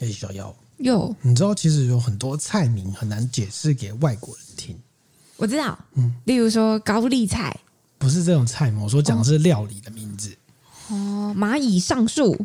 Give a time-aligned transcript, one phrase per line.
[0.00, 4.78] 哎，小妖，有你知道其实有很多菜名很难解释给外国人听。
[5.36, 7.54] 我知道，嗯，例如说高丽菜，
[7.98, 10.36] 不是这种菜名，我说讲的是料理的名字。
[10.88, 12.36] 哦，蚂蚁上树，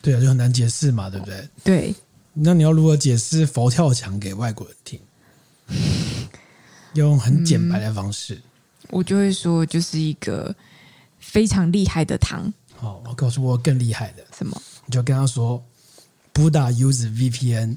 [0.00, 1.48] 对啊，就很难解释嘛，对不对？
[1.64, 1.94] 对。
[2.32, 5.00] 那你要如何解释佛跳墙给外国人听？
[6.94, 8.42] 用很简白的方式，嗯，
[8.90, 10.54] 我就会说，就是一个
[11.18, 12.52] 非常厉害的糖。
[12.74, 14.62] 好，我告诉我更厉害的什么？
[14.86, 15.62] 你就跟他说
[16.38, 17.76] ，Buddha use VPN。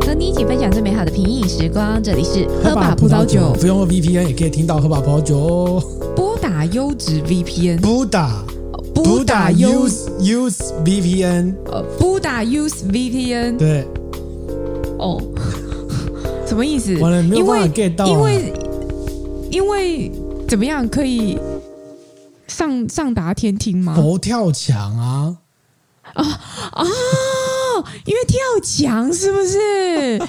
[0.00, 5.82] 和你一起分享最美好的品饮时光，这里是喝吧葡萄酒，不用 VPN 也可以听到喝吧葡萄酒哦。
[6.16, 8.42] 拨打优质 VPN，拨打。
[8.94, 13.84] 不打 use use VPN，呃，不打 use VPN，对，
[14.98, 15.20] 哦，
[16.54, 16.96] 什么意思？
[16.98, 18.52] 完了，没有办法 get 到，因为
[19.50, 20.12] 因为
[20.48, 21.36] 怎么样可以
[22.46, 23.96] 上上达天听吗？
[23.96, 25.36] 佛跳墙啊！
[26.12, 26.22] 啊
[26.70, 26.84] 啊！
[28.06, 30.22] 因为跳墙是不是？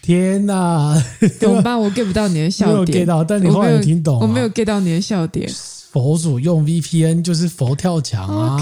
[0.00, 0.98] 天哪！
[1.38, 1.78] 怎么办？
[1.78, 2.86] 我 get 不到你的笑点。
[2.86, 4.22] 没有 get 到，但你后来有听懂啊？
[4.22, 5.46] 我没有 get 到你的笑点。
[5.92, 8.56] 佛祖用 VPN 就是佛跳墙啊。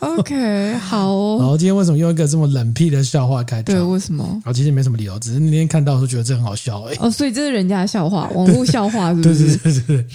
[0.00, 1.36] OK， 好哦。
[1.40, 3.72] 然后今天为什么用一个这么冷僻的笑话开头？
[3.72, 4.40] 对，为什么？
[4.44, 6.96] 啊，其实没什么理由，只是那天看到的时候觉得这很好笑哎。
[7.00, 9.56] 哦，所以这是人家的笑话，网络笑话是不是？
[9.58, 10.06] 对对对对。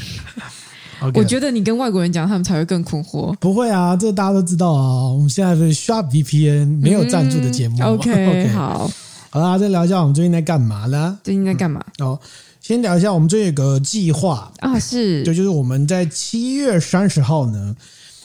[1.13, 3.31] 我觉得你跟外国人讲，他们才会更困惑。
[3.35, 5.11] 不会啊，这大家都知道啊。
[5.13, 7.83] 我们现在是 Sharp VPN 没有赞助的节目。
[7.83, 8.89] OK，好。
[9.29, 11.19] 好啦，再聊一下我们最近在干嘛呢？
[11.23, 11.83] 最近在干嘛？
[11.99, 12.19] 哦。
[12.59, 17.75] 先聊一下，我们最近有个计划啊，是，就就是我们在七月三十号呢，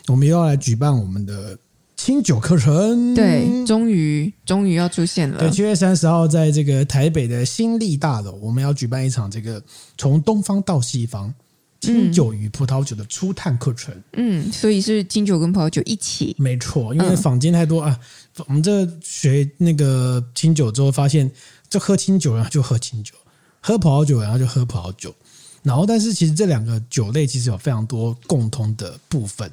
[0.09, 1.59] 我们又要来举办我们的
[1.97, 3.15] 清酒课程。
[3.15, 5.39] 对，终于终于要出现了。
[5.39, 9.63] 对，七月三十号在这个台北的新力大楼，我们要举办一场这个
[9.97, 11.33] 从东方到西方
[11.81, 13.95] 清酒与葡萄酒的初探课程。
[14.15, 16.35] 嗯，所以是清酒跟葡萄酒一起。
[16.39, 17.99] 没错，因为坊间太多啊，
[18.47, 21.31] 我们这学那个清酒之后，发现
[21.69, 23.15] 就喝清酒然后就喝清酒。
[23.65, 25.15] 喝葡萄酒，然后就喝葡萄酒，
[25.63, 29.49] 然后但是其实这两个酒类其实有非常多共通的部分，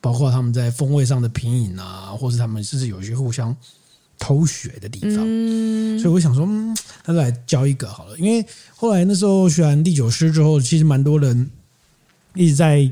[0.00, 3.54] 包括他们在风味上的品饮啊，或是他们甚至有一些互相
[4.18, 5.14] 偷学的地方。
[5.98, 8.18] 所以我想说，嗯，那来教一个好了。
[8.18, 8.44] 因为
[8.74, 11.50] 后来那时候学完第九师之后，其实蛮多人
[12.34, 12.90] 一直在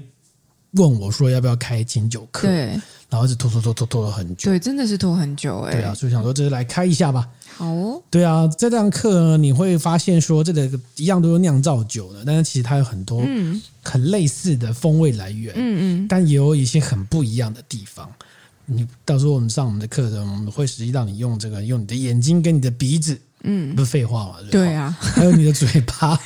[0.73, 2.47] 问我说要不要开清酒课，
[3.11, 7.27] 然后一直拖拖拖拖拖了很久，对，真的是拖很久哎、欸，对啊，所以想说这是来开一下吧。
[7.57, 13.23] 好哦，对啊，这堂课呢，你会发现说，这个一样都是酿造酒的，但是其实它有很多
[13.83, 18.09] 很类似的风味来源，嗯嗯，但也有一些很不一样的地方。
[18.67, 24.35] 你到时候我们上我们的课程，我们会实际让你用这个，用你的眼睛跟你的鼻子，嗯，不是废话嘛？
[24.51, 26.19] 对啊， 还有你的嘴巴，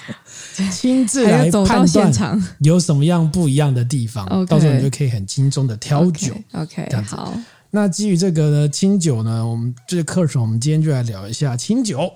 [0.73, 4.27] 亲自来判断有什么样不一样的地方。
[4.47, 6.34] 到时候你就可以很轻松的挑酒。
[6.53, 7.37] OK，这样子好。
[7.71, 12.12] 那基于这个呢，清酒呢，我们这个课程，我们今天就来聊一下清酒。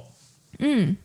[0.58, 0.96] 嗯，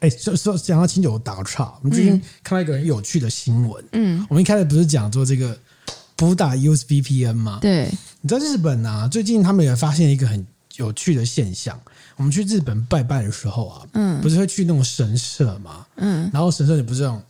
[0.00, 3.84] 哎，说说讲到清酒，打个岔，我们最近看到一个很有趣的新闻。
[3.92, 5.58] 嗯，我们一开始不是讲做这个
[6.14, 7.58] 不打 use VPN 吗？
[7.60, 7.90] 对，
[8.20, 10.46] 你知道日本啊，最近他们也发现一个很
[10.76, 11.78] 有趣的现象。
[12.16, 15.86] 我们去日本拜拜的时候啊，嗯，不是会去那种神社嘛？
[15.96, 17.22] 嗯，然后神社你不是这种，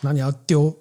[0.00, 0.74] 然后你要丢。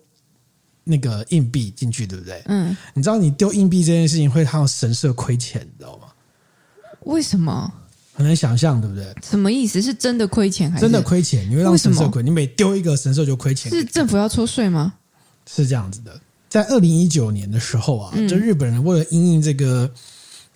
[0.86, 2.42] 那个硬币进去，对不对？
[2.48, 6.08] 嗯，你知道你丢硬币这件事情会让神社亏钱，你知道吗？
[7.02, 7.72] 为什么？
[8.14, 9.06] 很难想象，对不对？
[9.22, 9.80] 什么意思？
[9.84, 11.48] 是真的亏钱还是真的亏钱？
[11.48, 12.24] 你会让神社亏？
[12.24, 13.72] 你每丢一个神社就亏钱？
[13.72, 14.94] 是政府要抽税吗？
[15.46, 19.88] 是这样子的，在二零一九年的时候啊，就日本人为了因应这个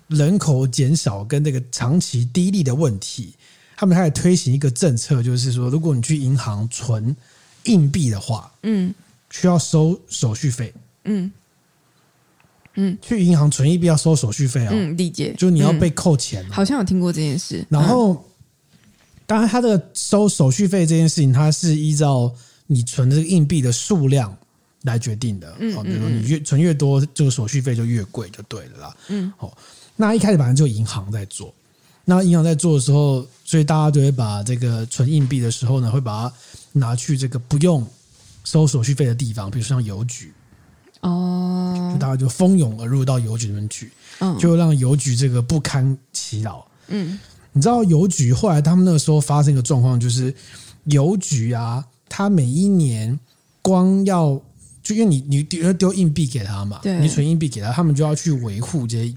[0.08, 3.34] 人口减少跟这个长期低利的问题，
[3.76, 7.16] 他们开始推行一个政策，就是说，如果你去银行存
[7.64, 8.94] 硬币的话，嗯。
[9.30, 10.72] 需要收手续费，
[11.06, 11.32] 嗯。
[12.76, 17.66] 嗯，去银行存一笔要收手续费啊，嗯，理解，就你要被扣钱，好像有听过这件事。
[17.70, 18.24] 然后，
[19.26, 22.32] 当然，他的收手续费这件事情，它是依照
[22.68, 24.36] 你存的硬币的数量
[24.84, 29.56] 来决定的，嗯，比如说你越存越多，这个手续费就越贵，就对了啦，嗯，好，
[29.96, 31.54] 那一开始反正就银行在做，
[32.06, 36.36] 那银行在做的时候，所以大家就会把这个存硬币的时候呢，会把它
[36.72, 37.86] 拿去这个不用。
[38.46, 40.34] 收手续费的地方，比如说像邮局，
[41.00, 46.68] 哦，就大家就蜂拥而入到邮局里面去，嗯，就让邮局这个不堪其扰。
[46.88, 47.18] 嗯，
[47.54, 50.36] 你知道邮局后来他们那个时候发生一个状况，就是
[50.88, 53.18] 邮局啊，他每一年
[53.62, 54.38] 光要
[54.84, 59.16] 就因为你你丢丢硬币给他嘛，对，你存硬币给他，他们就要去维护这些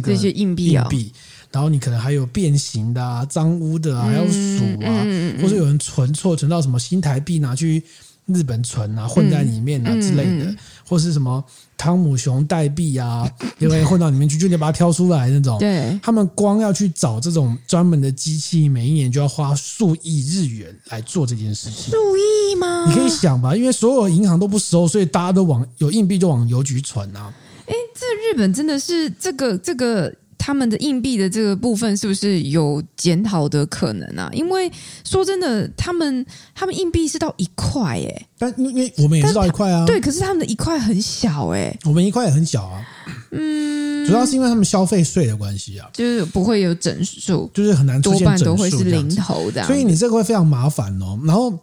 [0.00, 1.12] 这些硬币啊，硬币，
[1.50, 7.82] 然后你可能还有变形的啊、脏污的啊，还要数啊，嗯嗯嗯、或者有人存错，存到什么新台币拿去
[8.26, 10.54] 日本存啊，混在里面啊之类的，
[10.86, 11.44] 或是什么
[11.76, 15.58] 汤姆熊代币啊，因为 混到里面去，就得把它挑出来那种。
[15.58, 21.90] 对，他们光要去找这种专门的机器，每一年就要花数亿日元来做这件事情。
[21.90, 22.86] 数亿吗？
[22.88, 27.32] 你可以想吧，因为所有银行都不收，所以大家都往有硬币就往邮局存啊。
[27.66, 30.14] 哎，这日本真的是这个这个。
[30.36, 34.28] 他们的硬币的这个部分是不是有检讨的可能啊？
[34.30, 34.70] 因为
[35.02, 42.86] 说真的，他们他们硬币是到一块哎，但因为我们也知道一块啊，对，可是他们的一块很小哎，我们一块也很小啊，
[43.30, 51.18] 嗯，主要是因为他们消费税的关系啊，就是不会有整数，就是很难出现整数，多半都会是零头的，所以你这个会非常麻烦哦。
[51.24, 51.58] 然后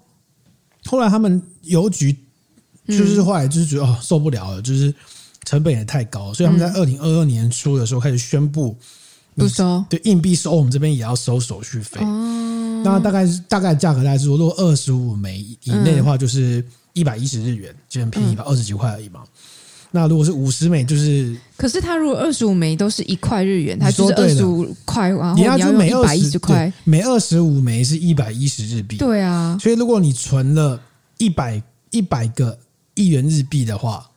[0.86, 2.18] 后来他们邮局
[2.88, 4.92] 就是后来就是觉得哦受不了了，就是。
[5.52, 8.74] 成本也太高，所以他们在二零二二年初的时候开始宣布
[9.36, 12.00] 不收，对硬币收，我们这边也要收手续费。
[12.00, 19.24] 哦，那大概大概价格大概是说，如果二十五枚以内的话，就是一百一十日元，就很便宜吧，二十几块而已嘛。
[19.92, 28.96] 那如果是五十枚，就是可是它如果二十五枚都是一块日元，它就是二十五块，然后你要就每一百一十块，每二十五枚是一百一十日币。
[28.96, 30.80] 对啊，所以如果你存了
[31.18, 32.58] 一百一百个
[32.94, 34.08] 一元日币的话。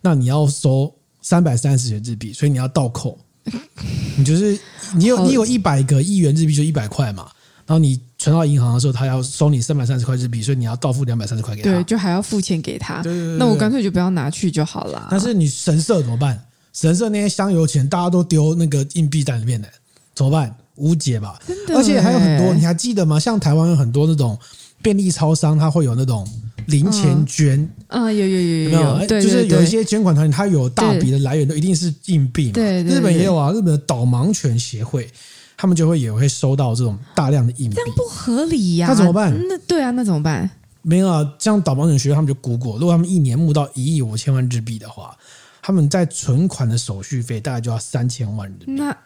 [0.00, 3.18] 那你要收三百三十元日币，所以你要倒扣。
[4.16, 4.58] 你就是
[4.94, 7.28] 你有你有一百个一元日币就一百块嘛，
[7.66, 11.70] 然后你存到银行的时候，他要收你三百三十块日币，所以你要倒付两百三十块给他。
[11.70, 13.02] 对，就还要付钱给他。
[13.02, 15.08] 对对对对，那我干脆就不要拿去就好了。
[15.10, 16.38] 但是你神社怎么办？
[16.72, 19.68] 神社那些香油钱大家都丢那个硬币在里面的，
[20.14, 20.54] 怎么办？
[20.76, 21.38] 无解吧。
[21.74, 23.18] 而且还有很多，你还记得吗？
[23.18, 24.38] 像台湾有很多那种
[24.82, 26.28] 便利超商，它会有那种。
[26.70, 29.06] 零钱捐啊、嗯，有有有有，有？
[29.06, 32.52] 就是有一些捐款团体，它有大笔的来源，都一定是硬币嘛。
[32.52, 35.10] 对，日本也有啊，日本的导盲犬协会，
[35.56, 38.90] 他们就会也会收到这种大量的硬币，这样不合理呀、啊。
[38.90, 39.36] 那怎么办？
[39.48, 40.48] 那对啊，那怎么办？
[40.82, 45.16] 没有啊，像导盲犬协会他们就估过，如果他们一年募到一亿五千万日币的话，
[45.60, 48.72] 他们在存款的手续费大概就要三千万日币。
[48.72, 48.96] 那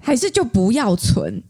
[0.00, 1.42] 还是就不要存，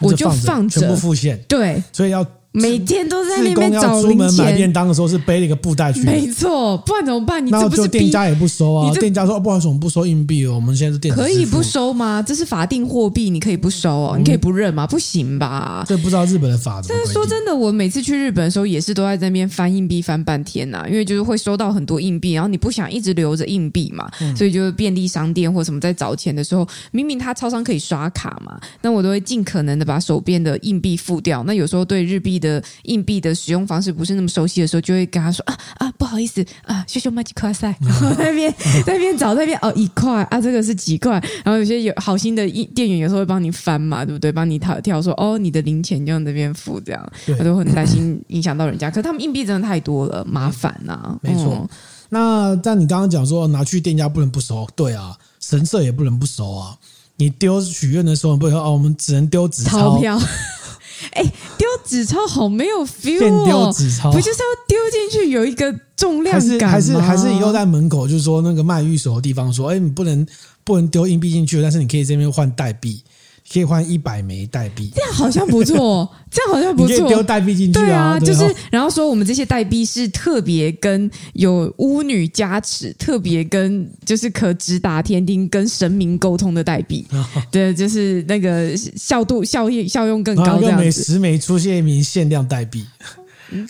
[0.00, 1.42] 我就放着，全部付现。
[1.48, 2.26] 对，所以要。
[2.56, 4.00] 每天都在那边找。
[4.02, 6.00] 出门买便当的时候是背了一个布袋去。
[6.02, 7.44] 没错，不然怎么办？
[7.44, 8.92] 你这不是店家也不收啊？
[8.94, 12.22] 店家说：“不好意思，我们不收硬币哦，我们现在是电子。”可以不收吗？
[12.22, 14.86] 这是法定货币，你可以不收哦，嗯、你可以不认吗？
[14.86, 15.84] 不行吧？
[15.86, 16.94] 这不知道日本的法则。
[16.94, 31.42] 但是说真的，我每次去日本的时候也是都在那边翻硬币翻半天呐、啊，因为就是会收到很多硬币，然后你不想一直留着硬币嘛，嗯、所以就是便利商店或什么在找钱的时候，明明他超商可以刷卡嘛，那我都会尽可能的把手边的硬币付掉。
[31.44, 32.45] 那有时候对日币的
[32.84, 38.54] 硬币的使用方式不是那么熟悉的时候，就会跟他说啊啊，不好意思啊，秀秀卖几块塞， 然后那边
[38.86, 41.12] 那边找那边哦一块啊，这个是几块，
[41.44, 44.30] 然后有些有好心的店员有时候会帮你翻嘛，对不对？
[44.32, 48.90] 帮你跳跳说哦，你的零钱就用那边付这样，他都很担心影响到人家。
[48.90, 51.18] 可是他们硬币真的太多了，麻烦呐、啊。
[51.22, 51.68] 没错，嗯、
[52.10, 56.76] 那但你刚刚讲说拿去店家不能不收，对啊，神社也不能不收啊。
[57.18, 60.20] 你丢许愿的时候，不会说哦，我们只能丢纸钞票。
[61.12, 61.22] 哎，
[61.58, 63.44] 丢纸钞好没有 feel 哦！
[63.44, 66.68] 丢纸钞不就是要丢进去有一个重量感吗？
[66.68, 70.26] 还是还是还是以后在门口就是说那个卖玉手的地方说，哎，你不能
[70.64, 73.02] 不能丢硬币进去，但是你可以这边换代币。
[73.52, 77.08] 可以换一百枚代币，这样好像不错， 这样好像不错。
[77.08, 87.06] 丢代币进去啊，对啊，对就是然后说我们这些代币是特别跟有巫女加持，特别跟就是可直达天听、跟神明沟通的代币。
[87.50, 90.84] 对，就是那个效度、效益、效用更高这样子。
[90.84, 92.84] 每十枚出现一名限量代币。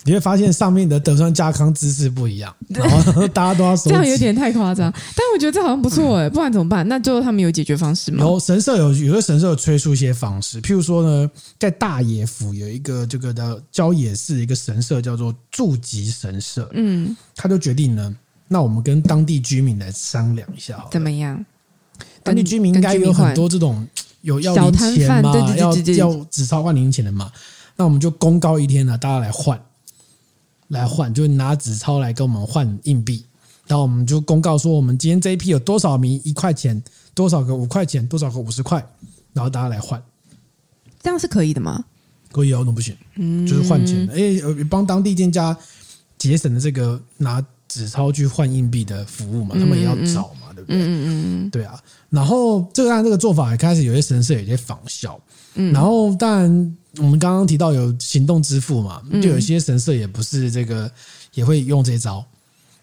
[0.05, 3.91] 你会发现上面的德川家康姿势不一样，然后大家都要 收。
[3.91, 6.87] 这样有点太夸张，但我觉得这好像不错哎，不然怎么办？
[6.89, 8.19] 那最后他们有解决方式吗？
[8.19, 18.15] 然后神社有有的神社有推出一些方式，譬如说呢，在大野府有一个这个的郊野市一个神社叫做住吉神社，嗯，他就决定呢，
[18.49, 21.45] 那我们跟当地居民来商量一下，怎么样？
[22.23, 23.87] 当地居民应该有很多这种
[24.23, 27.31] 有要零钱嘛，要要纸钞换零钱的嘛，
[27.77, 29.61] 那我们就公告一天呢，大家来换。
[30.69, 33.25] 来换，就拿纸钞来跟我们换硬币，
[33.69, 36.83] 然后我们就公告说，我们今天这一批有多少名一块钱，
[37.15, 38.85] 多少个五块钱，多少个五十块，
[39.33, 40.03] 然后大家来换，
[41.01, 41.85] 这样是可以的吗？
[42.33, 45.57] 可以哦，那不行，嗯，就是换钱，哎，帮当地店家
[46.19, 50.81] 节省了这个拿纸钞去换硬币的服务嘛，他们也要找嘛，对不对？
[50.81, 51.07] 嗯嗯
[51.45, 51.81] 嗯，对啊。
[52.11, 55.21] 然后这个按这个做法也开始有些神社有些仿效，
[55.57, 56.77] 嗯，然后当然。
[56.99, 60.91] 我们刚刚提到有行动支付嘛，就有些神社也不是这个，
[61.35, 62.25] 也会用这招，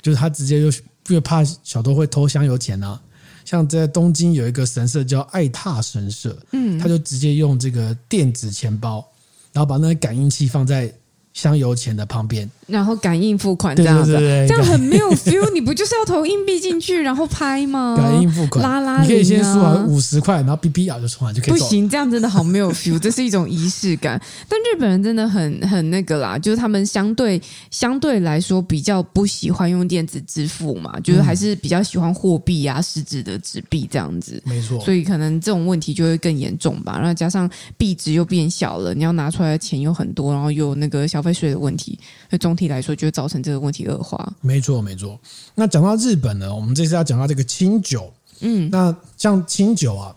[0.04, 0.68] 就是他直接就
[1.08, 3.02] 因为怕小偷会偷香油钱啊，
[3.44, 9.04] 像在东京有一个神社叫爱踏神社，嗯，他就直接用这个电子钱包，
[9.52, 10.94] 然后把那个感应器放在
[11.34, 12.48] 香油钱的旁边。
[12.68, 15.52] 然后感应付款这样子，对对对对这样很没有 feel。
[15.54, 17.96] 你不就是要投硬币进去，然后拍吗？
[17.98, 21.52] 感应付款，拉拉、啊，你可以先输完五十块，然后哔哔呀就充完就可以。
[21.52, 22.98] 不行，这样真的好没有 feel。
[22.98, 24.20] 这是一种仪式感。
[24.48, 34.42] 但日本人真的很很那个啦，就是他们相对相对来说比较不喜欢用电子支付嘛，就是还是比较喜欢货币啊、实质的纸币这样子。
[34.46, 36.98] 没错，所以可能这种问题就会更严重吧。
[36.98, 41.98] 然后加上币值又变小了，你要拿出来的钱又很多，然后又有那个消费税的问题，
[42.30, 43.44] 所以总体来说就会造成。
[43.44, 45.20] 这个问题恶化，没错没错。
[45.54, 48.10] 那讲到日本呢，我们这次要讲到这个清酒。
[48.40, 50.16] 嗯，那像清酒啊，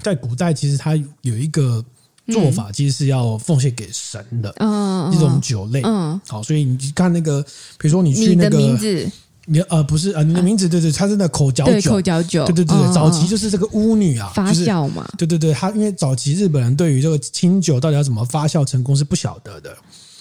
[0.00, 1.84] 在古代其实它有一个
[2.28, 5.82] 做法，其实是要奉献给神的，嗯，一种酒类。
[5.84, 7.42] 嗯，好，所以你看那个，
[7.78, 9.10] 比如说你去那个，名字，
[9.44, 19.76] 你呃不是呃你的名字，对对，它是那口嚼酒，口嚼酒，对对对，早期就是这个巫女啊，发酵嘛，对对对，他因为早期日本人对于这个清酒到底要怎么发酵成功是不晓得的。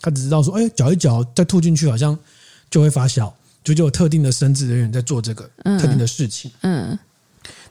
[0.05, 2.15] 他只知道说，哎，搅一搅，再吐进去，好像
[2.69, 3.33] 就会发酵，
[3.63, 6.51] 就就有特定的神职人员在做这个特定的事情。
[6.61, 6.99] 嗯，嗯，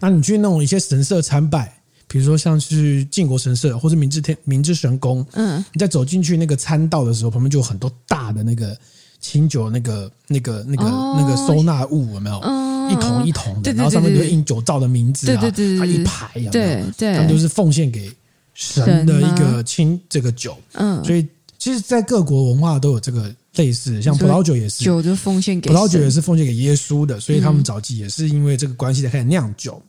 [0.01, 1.73] 那你去那种一些神社参拜，
[2.09, 8.77] 比如说像是靖国神社或是明治天明治神宫，嗯，你在走进去那个参道的时候，旁边就有很多大的那个
[9.21, 12.41] 清酒，那个那个那个、哦、那个收纳物有没有？
[12.41, 16.51] 嗯、一桶一桶的，然后上面就印酒造的名字啊，对对对对，它一排有没有？
[16.51, 18.13] 对对，他们就是奉献给
[18.55, 20.59] 神的一个清这个酒。
[20.73, 21.25] 嗯，所以。
[21.65, 29.83] 其实，在各国文化都有这个类似，像葡萄酒也是，酒就奉献给葡萄酒也是奉献给耶稣的，所以他们早期也是因为这个关系才开始酿酒。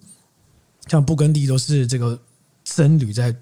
[0.88, 2.18] 像布根地都是这个
[2.64, 3.36] 僧侣在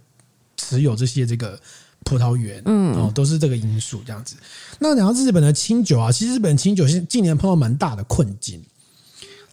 [0.58, 1.60] 持有这些这个
[2.04, 4.36] 葡萄园，嗯，哦，都是这个因素这样子。
[4.80, 8.60] 那讲到日本的清酒啊，其实日本清酒现近年碰到蛮大的困境。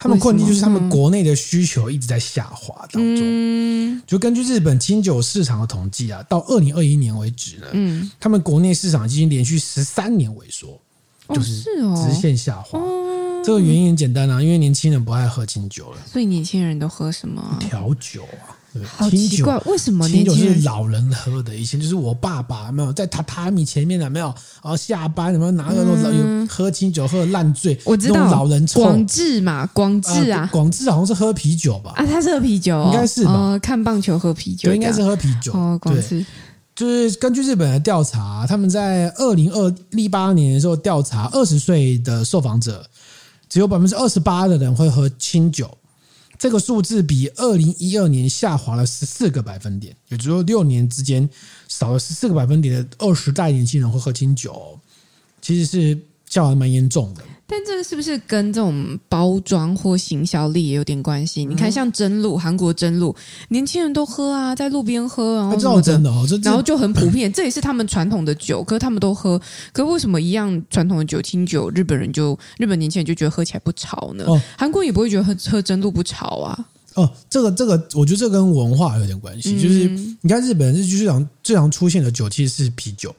[0.01, 3.21] 他们困境就是他们国内的需求一直在下滑当中。
[3.23, 10.81] 嗯，就根据日本清酒市场的统计啊，到二零二一年为止呢，嗯，他们国内市场已经连续十三年萎缩，
[11.35, 12.81] 就是直线下滑。
[13.45, 15.99] 这个原因很简单啊，因为年轻人不爱喝清酒了。
[16.11, 17.59] 所以年轻人都喝什么？
[17.61, 18.57] 调酒啊。
[18.73, 21.55] 对好奇怪，为什么清酒是老人喝的？
[21.55, 24.27] 以前就是我爸爸没有在榻榻米前面的没有，
[24.63, 27.77] 然后下班有没有拿个那种喝清酒喝烂醉？
[27.85, 28.65] 我知道老人。
[28.75, 31.93] 广志嘛，广志啊，广志好像是喝啤酒吧？
[31.97, 33.59] 啊，他是喝啤酒，应该是吧？
[33.59, 35.53] 看棒球喝啤酒，对应该是喝啤酒。
[35.53, 36.25] 哦，广志
[36.77, 42.87] 就是根据日本的调查，他们在二零二一八年的时候调查二十岁的受访者，
[43.49, 45.69] 只有百分之二十八的人会喝清酒。
[46.41, 51.29] 这个数字比二零一二年下滑了十四个百分点，也就是说六年之间
[51.69, 54.81] 少了十四个百分点的二十代年轻人会喝清酒，
[55.43, 57.23] 其实是下滑蛮严重的。
[57.51, 61.45] 但这个是不是跟这种包装或行销力也有点关系？
[61.45, 63.13] 你看，像真露，韩国真露，
[63.49, 67.33] 年轻人都喝啊，在路边喝，然后什么真的哦，然后就很普遍。
[67.33, 69.37] 这也是他们传统的酒，可是他们都喝。
[69.73, 74.25] 可是为什么一样传统的酒，清酒，日本人就日本年轻人就觉得喝起来不潮呢？
[74.29, 76.67] 哦，韩国也不会觉得喝喝真露不潮啊。
[76.95, 79.61] 哦，这个这个，我觉得这跟文化有点关系。
[79.61, 79.89] 就是
[80.21, 83.13] 你看，日本人最常最常出现的酒其实是啤酒。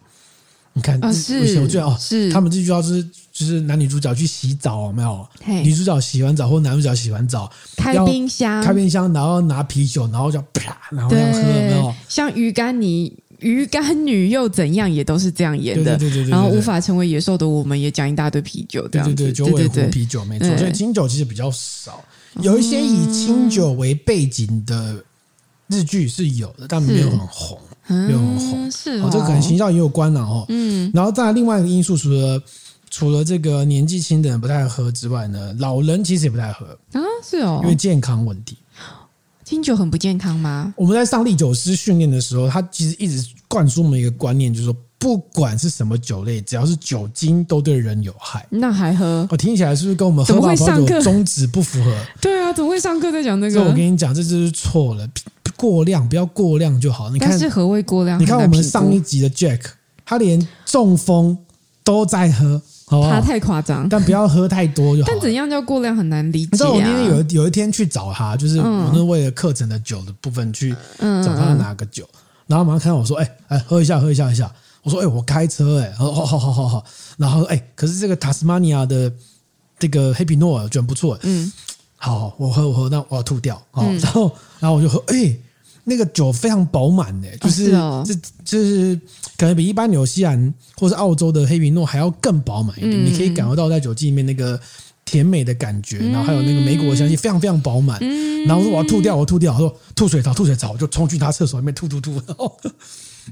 [0.73, 5.27] 你看啊，是，我觉得哦，是他们这句话就是就是男女主角去洗澡有没有？
[5.45, 11.93] 女主角洗完澡或男主角洗完澡，开冰箱，开冰箱，然后拿啤酒，然后就啪，然后这样喝有没有？
[12.07, 15.97] 像鱼干你鱼干女又怎样，也都是这样演的。
[15.97, 19.13] 对对对，然后无法成为野兽的我们也讲一大堆啤酒，这样子。
[19.13, 20.57] 对对对，九尾狐啤酒没错。
[20.57, 22.01] 所以清酒其实比较少，
[22.41, 25.03] 有一些以清酒为背景的
[25.67, 27.59] 日剧是有的，但没有很红。
[27.87, 30.45] 没有很红，嗯、是哦，哦，这个可能形象也有关了哦。
[30.49, 32.41] 嗯，然后再来另外一个因素，除了
[32.89, 38.57] 除了这个年纪轻的人不太喝之外呢，老人其实也不太喝啊，是哦，因为健康问题。
[39.43, 40.73] 清酒很不健康吗？
[40.77, 48.45] 我们在上利酒师训练的时候，他其实一直灌输我们一个观念，就是说，不管是什么酒类，只要是酒精，都对人有害。
[48.51, 49.27] 那还喝？
[49.31, 51.91] 我听起来是不是跟我们喝法酒宗旨不符合？
[52.21, 53.63] 对啊，怎么会上课在讲那个？
[53.63, 55.09] 我跟你讲，这就是错了。
[55.57, 57.09] 过量，不要过量就好。
[57.09, 58.19] 你看，是何谓过量？
[58.19, 59.61] 你看我们上一集的 Jack，
[60.05, 61.35] 他连中风
[61.83, 63.09] 都在喝，好好？
[63.09, 65.09] 他太夸张，但不要喝太多就好。
[65.11, 66.49] 但怎样叫过量很难理解啊。
[66.51, 70.75] 你知道我那天有有一天去找他，就是我是为了课程的酒的部分去
[71.23, 72.07] 找他拿个酒，
[72.45, 74.51] 然后马上看到我说：“哎哎，喝一下，喝一下，一下。”
[74.83, 76.83] 我说：“哎，我开车哎。”好好好好好。
[77.17, 79.11] 然后哎，可是这个塔斯马尼亚的
[79.79, 81.17] 这个黑皮诺我觉得不错。
[81.23, 81.51] 嗯，
[81.97, 83.61] 好，我喝我喝，那我要吐掉。
[83.73, 85.35] 然后然后我就喝，哎。
[85.83, 88.95] 那个酒非常饱满的，就是这、哦哦、就是
[89.35, 92.93] 可能比一般纽西兰或是澳洲的黑皮诺还要更饱满一点。
[92.93, 94.57] 嗯、你可以感受到在酒精里面那个
[95.05, 97.99] 甜美的感觉，然后还有那个莓果的香气，非常非常饱满。
[98.45, 102.11] 然后我说我要吐掉，我要吐掉，他说吐水槽，吐水槽，我就冲去他厕所里面吐吐吐。
[102.27, 102.55] 然后，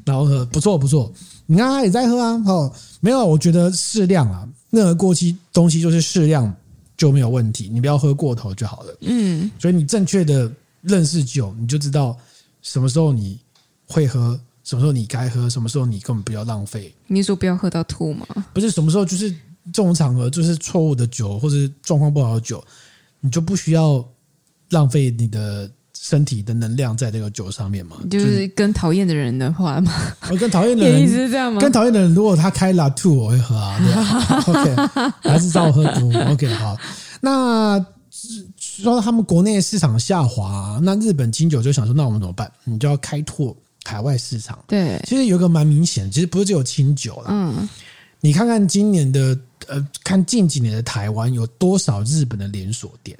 [0.05, 1.12] 然后喝，不错不错。
[1.46, 6.53] 你看他也在喝啊，哦，没有，我觉得适量啊，任何过期东西就是适量
[6.98, 8.98] 就没有问题，你不要喝过头就好了。
[9.01, 12.17] 嗯，所以你正确的认识酒，你就知道
[12.62, 13.39] 什么时候你
[13.88, 14.39] 会喝。
[14.62, 16.93] 什么时候你该喝，什么时候你根本不要浪费。
[17.08, 18.27] 你说不要喝到吐吗？
[18.53, 22.63] 不是，什么时候就是这种场合，就是错误的酒或者状况不好的酒，
[23.19, 24.08] 你就不需要
[24.69, 25.67] 浪费你的
[26.01, 27.98] 身体的能量在这个酒上面嘛。
[28.10, 29.91] 就是跟讨厌的人的话嘛。
[30.32, 31.60] 我跟讨厌的人意思是这样吗？
[31.62, 33.77] 跟讨厌的人，如果他开 Latour，我会喝啊。
[33.79, 34.75] 对 OK，
[35.22, 36.12] 还是照喝足。
[36.32, 36.77] OK，好。
[37.22, 37.84] 那
[38.58, 42.50] 说到他们国内市场下滑，那日本清酒就想说，那我们怎么办？
[42.63, 43.56] 你就要开拓。
[43.86, 47.29] 海外市场对，其实有一个蛮明显，其实不是只有清酒了。
[47.29, 47.68] 嗯，
[48.20, 49.36] 你看看今年的
[49.68, 53.18] 呃，看近几年的台湾有多少日本的连锁店？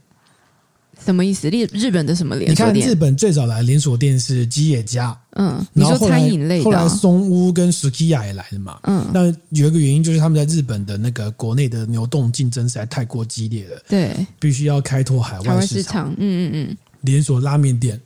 [1.06, 1.50] 什么意思？
[1.50, 2.76] 日日本的什么连锁店？
[2.76, 8.80] 你看日本最早来的连锁店是吉野家，嗯，你说餐饮类的，后来松屋跟 Sukiya 也来了嘛。
[8.84, 16.12] 嗯，那有一个原因就是他们在日本的那个国内的流动竞争实在太过激烈了，对，必须要开拓海外市场。
[16.18, 18.00] 嗯嗯嗯，连锁拉面店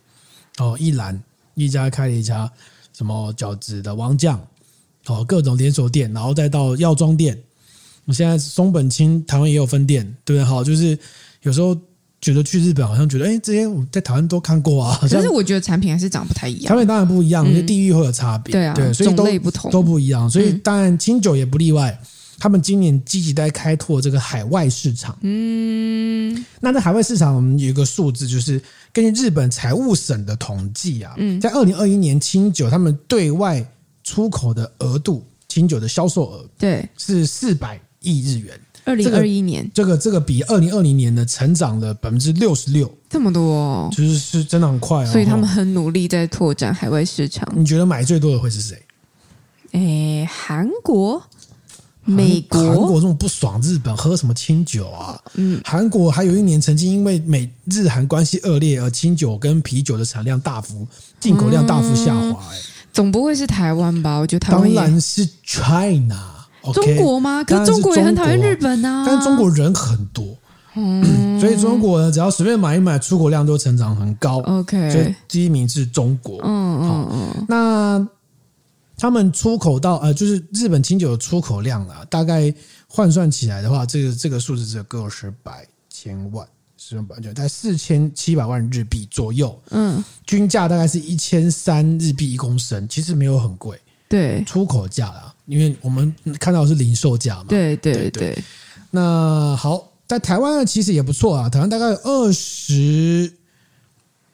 [0.57, 1.21] 哦，一兰。
[1.55, 2.51] 一家开了一家
[2.97, 4.43] 什么饺子的王将，
[5.05, 7.37] 哦，各种连锁店，然后再到药妆店。
[8.05, 10.43] 我现在松本清台湾也有分店，对不对？
[10.43, 10.97] 好，就是
[11.43, 11.77] 有时候
[12.23, 14.97] 觉得去日本好像觉得，哎，这些我在台湾都看过啊。
[15.11, 16.69] 但是我觉得产品还是长不太一样。
[16.69, 18.53] 产品当然不一样，因为地域会有差别。
[18.53, 20.29] 对啊，对，所以都种类不同，都不一样。
[20.29, 21.99] 所以当然清酒也不例外。
[22.39, 25.17] 他们今年积极在开拓这个海外市场。
[25.21, 28.61] 嗯，那在海外市场，我们有一个数字，就是
[28.91, 33.65] 根据日本财务省的统计啊，在二零二一年清酒他们对外
[34.03, 38.59] 出口的额度，清酒的销售额，对，是四百亿日元。
[38.85, 45.11] 二零二一年，这个这个比二零二零年的成长了百分之六十六，这么多，哦，就是是真的很快啊。
[45.11, 47.47] 所以他们很努力在拓展海外市场。
[47.55, 48.81] 你觉得买最多的会是谁？
[49.71, 51.21] 诶，韩国。
[52.05, 55.17] 美国韩国这么不爽，日本喝什么清酒啊？
[55.35, 60.85] 嗯，韩国还有一年曾经因为美日韩关系恶劣而清酒跟啤酒的产量大幅
[61.17, 62.43] 进口量大幅下滑。
[62.51, 62.57] 哎，
[62.91, 64.17] 总不会是台湾吧？
[64.17, 67.43] 我觉得台湾当然是 China，中国吗？
[67.43, 69.03] 可是中国也很讨厌日本啊。
[69.05, 70.25] 但是中国人很多，
[70.75, 74.37] 嗯，所以中国呢，只要随便买一买，出口量都成长很高。
[74.39, 76.39] OK，所以第一名是中国。
[76.43, 78.07] 嗯嗯嗯，那。
[78.95, 82.53] 他们出口到呃，就是日本清酒的出口量啊，大概
[82.87, 86.47] 换算起来的话，这个这个数字只有个十百千万，
[86.77, 89.59] 十万就在四千七百万日币左右。
[89.71, 93.77] 嗯，均价大概是一千三日币一公升，其实没有很贵。
[94.13, 97.45] 对，出口价啦，因为我们看到的是零售价嘛。
[97.49, 98.43] 对对对，对。
[98.91, 103.33] 那好，在台湾呢，其实也不错啊，台湾大概有二十。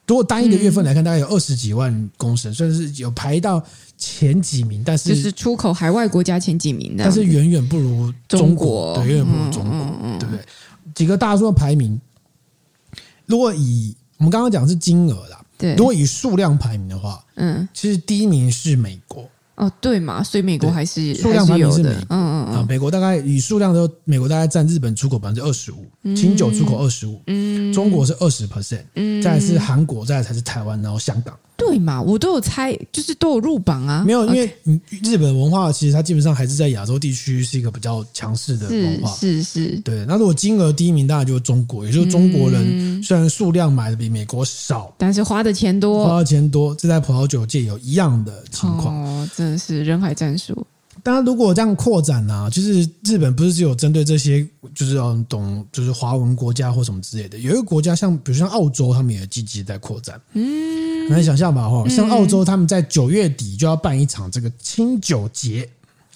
[0.05, 3.63] 如果单一个月份来看，大概有二十几万公升，算是有排到
[3.97, 10.43] 前几名，但是就是出口海外国家前几名的，但是远远不如中国，对，远远不如中国，对不对？
[10.93, 11.97] 几个大数排名，
[13.27, 19.29] 如果以我们刚刚讲的是金额啦，对，如果以数量排名的话，嗯，其实第一名是美国。
[19.59, 22.55] 哦，对嘛，所以美国还是数量排名是美嗯，嗯嗯。
[22.55, 31.37] 啊，美国大概以数量的，美国大概占日本出口百分之二十五，清酒出口二十五，嗯，中国是二十 percent，嗯，再来是韩国，再来才是台湾，然后香港。
[31.69, 34.03] 对嘛，我都有猜，就是都有入榜啊。
[34.05, 34.51] 没有，因为
[35.03, 39.79] 日本文化其实它基本上还是在亚洲地区是一个比较强势的文化，是是，是。
[39.81, 48.95] 对，那如果金额第一名，当然就是中国，也就是中国人虽然数量买的比美国少，但是花的钱多，花的钱多，这在葡萄酒界有一样的情况。
[48.95, 50.65] 哦，真的是人海战术。
[51.01, 57.37] 当然，如果这样扩展呢、啊，就是日本不是只有针对这些，就是要懂，就是华文国家或什么之类的。
[57.37, 60.19] 有一个国家像，比如像澳洲，他们也积极在扩展。
[60.33, 60.43] 嗯，
[61.09, 65.69] 来想象吧，哈，像澳洲，他们在九月底就要办一场这个清酒节。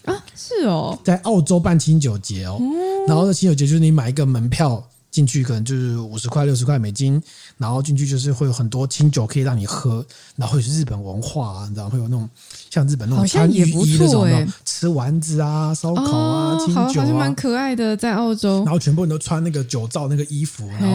[0.06, 2.60] 啊，是哦，在澳洲办清酒节哦，
[3.08, 4.84] 然后呢清酒节就是你买一个门票。
[5.14, 7.22] 进去可能就是五十块六十块美金，
[7.60, 10.04] 然后进去就是会有很多清酒可以让你喝，
[10.36, 12.28] 然后会是日本文化啊，你知道会有那种
[12.72, 18.64] 像日本那种穿浴衣那种，吃丸子啊、烧烤啊、清酒啊，好像蛮可爱的，在澳洲。
[18.64, 20.88] 然后全部人都穿那个酒造那个衣服，然后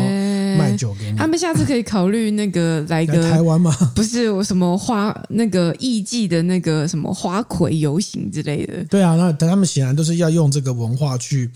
[0.59, 1.17] 卖酒给你。
[1.17, 3.75] 他们下次可以考虑那个来个来台湾吗？
[3.95, 8.85] 不是，我什么花那个艺伎的那个什么花魁游行之类的。
[8.91, 11.51] 对啊，那他们显然都是要用这个文化去。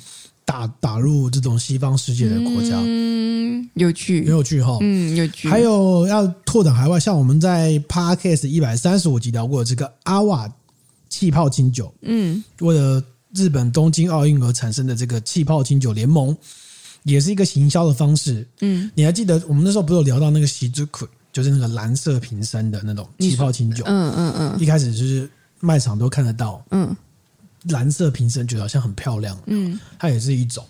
[0.45, 5.49] 打打入这种西方世界的国家，嗯，有趣，很有趣哈，嗯，有趣。
[5.49, 10.53] 还有要拓展海外，像我们在 Podcast 一百三十五集聊过这个阿瓦
[11.09, 13.01] 气泡清酒，嗯，为了
[13.33, 16.37] 日本东京奥运而产生的这个气泡清酒联盟，
[17.05, 18.47] 也是一个行销的方式。
[18.61, 23.83] 嗯，你还记得我们那时候不是有聊到那个喜之苦，就是那个蓝色瓶身的那种气泡清酒。
[23.87, 25.29] 嗯嗯嗯，一开始就是
[25.61, 26.65] 卖场都看得到。
[26.71, 26.97] 嗯，
[27.69, 29.37] 蓝色瓶身觉得好像很漂亮。
[29.47, 30.65] 嗯，它也是一种。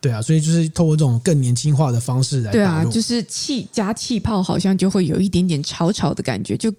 [0.00, 2.52] 对啊，所以就是透过这种更年轻化的方式来。
[2.52, 6.56] 对啊，就是气加气泡，好像就会有一点点潮潮的感觉。
[6.56, 6.72] 就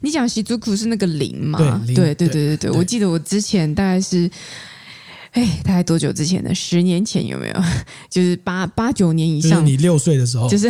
[0.00, 1.58] 你讲习之苦是那个零嘛？
[1.86, 4.30] 对对对对对，我记得我之前大概是。
[5.32, 6.52] 哎，大概多久之前呢？
[6.54, 7.62] 十年前有没有？
[8.10, 9.50] 就是八八九年以上。
[9.50, 10.48] 就是你六岁的时候。
[10.48, 10.68] 就是，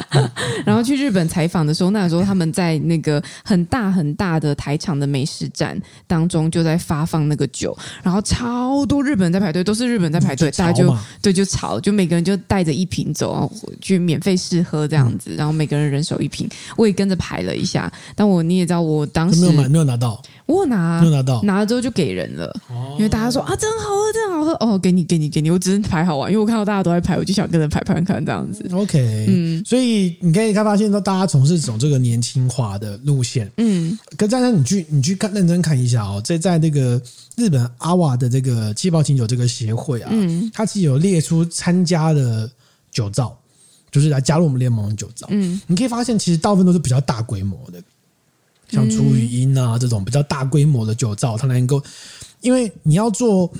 [0.64, 20.20] 然后去日本采访的时候，那个时候他们在那个很大很大的台场的美食展当中，就在发放那个酒，然后超多日本人在排队，都是日本人在排队，大家就对就吵，就每个人就带着一瓶走，然后去免费试喝这样子，然后每个人人手一瓶，我也跟着排了一下，但我你也知道，我当时没有买，没有拿到。
[20.50, 24.52] 我拿，没有拿到，拿了之后就给人了，哦、因为大家说啊，真好喝，真好喝。
[24.54, 28.66] 哦，给你，给你，给你，我只是排好玩，因为我看到大家都在排，我就想跟着排排看这样子。
[28.74, 37.00] OK，嗯，所以你可以看发现，说大家总是走这个年轻化的路线，嗯，可是，但你去你去看认真看一下哦，在在那个
[37.36, 42.50] 日本阿瓦的这个气泡清酒这个协会啊，嗯，它其实有列出参加的
[42.90, 43.38] 酒造，
[43.90, 47.80] 就是来加入我们联盟的酒造，嗯，你可以发现其实大部分都是比较大规模的。
[48.70, 51.82] 像出语音啊这种比较大规模的酒造，它能够，
[52.40, 53.50] 因为你要做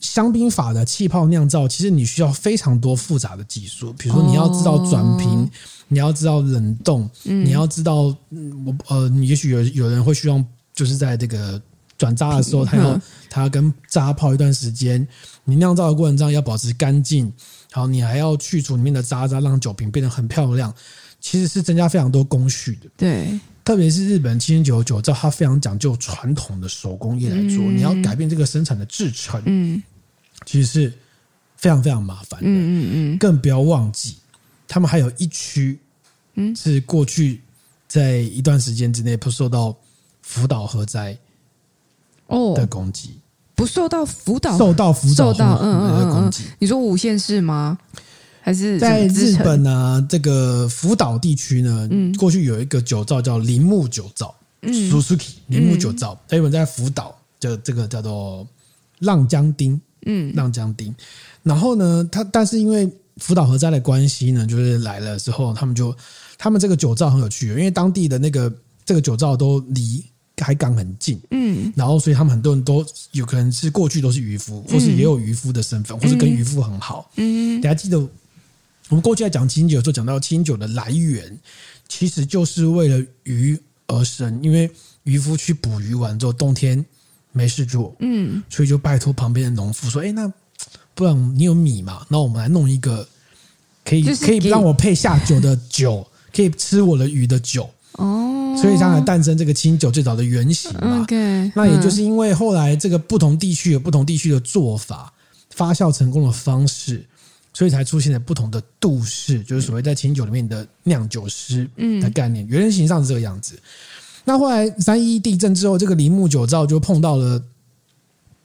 [0.00, 5.50] 香槟法的气泡酿造，其实你需要非常多复杂的技术，比如说你要知道转瓶，哦、
[5.88, 8.16] 你要知道冷冻，嗯、你要知道，我
[8.86, 11.60] 呃，你也许有有人会希望就是在这个
[11.96, 15.04] 转渣的时候，它要它要跟渣泡一段时间，
[15.44, 17.24] 你酿造的过程中要保持干净，
[17.72, 20.72] 然后你还要去除里面的渣渣，让酒瓶变得很漂亮，
[21.20, 22.88] 其实是增加非常多工序的。
[22.96, 23.38] 对。
[23.68, 27.62] 特别是日本七千九酒造，它非常讲究传统的手工业来做。
[27.66, 29.82] 嗯、你要改变这个生产的制程，嗯，
[30.46, 30.92] 其实是
[31.58, 32.46] 非常非常麻烦的。
[32.46, 33.18] 嗯嗯嗯。
[33.18, 34.16] 更不要忘记，
[34.66, 35.78] 他们还有一区，
[36.36, 37.42] 嗯，是过去
[37.86, 39.76] 在一段时间之内不受到
[40.22, 41.14] 福岛核灾
[42.28, 43.18] 哦的攻击，
[43.54, 45.26] 不受到福岛受到福岛
[45.58, 46.44] 核的攻击。
[46.58, 47.76] 你说五县市吗？
[48.48, 50.06] 还是在日本呢？
[50.08, 56.18] 这个福岛地区呢，嗯、过去有一个酒造叫铃木酒造，Suzuki 铃木酒造。
[56.26, 58.48] 在日本在福岛，就这个叫做
[59.00, 60.94] 浪江町，嗯，浪江町。
[61.42, 65.94] 然后呢，他但是因为福岛核灾的关系呢，就是来了之后，他们就
[66.38, 68.50] 他们这个酒造很有趣，因为当地的那个
[68.82, 70.02] 这个酒造都离
[70.38, 72.82] 海港很近，嗯，然后所以他们很多人都
[73.12, 78.08] 有可能是过去都是渔夫，或是也有渔夫的身份，或是跟渔夫很好，嗯，大家记得。
[78.88, 81.38] 我们过去在讲清酒的时候，讲到清酒的来源，
[81.88, 84.38] 其实就是为了鱼而生。
[84.42, 84.70] 因为
[85.04, 86.84] 渔夫去捕鱼完之后，冬天
[87.32, 90.32] 没事做，嗯，所以就拜托旁边的农夫说：“哎，那
[90.94, 92.04] 不然你有米嘛？
[92.08, 93.06] 那我们来弄一个
[93.84, 101.02] 可以可以让我配下酒的酒， 可以吃我的鱼的酒。”哦，所以才诞生这个清酒最早的原型嘛。
[101.02, 105.12] OK，那也就是因为后来这个不同地区有不同地区的做法，
[105.50, 107.04] 发酵成功的方式。
[107.58, 111.68] 所以才出现了不同的度式，就是所谓在清酒里面的酿酒师
[112.00, 112.46] 的概念。
[112.46, 113.58] 原型上是这个样子。
[114.24, 117.42] 那后来三一地震之后，这个铃木酒造就碰到了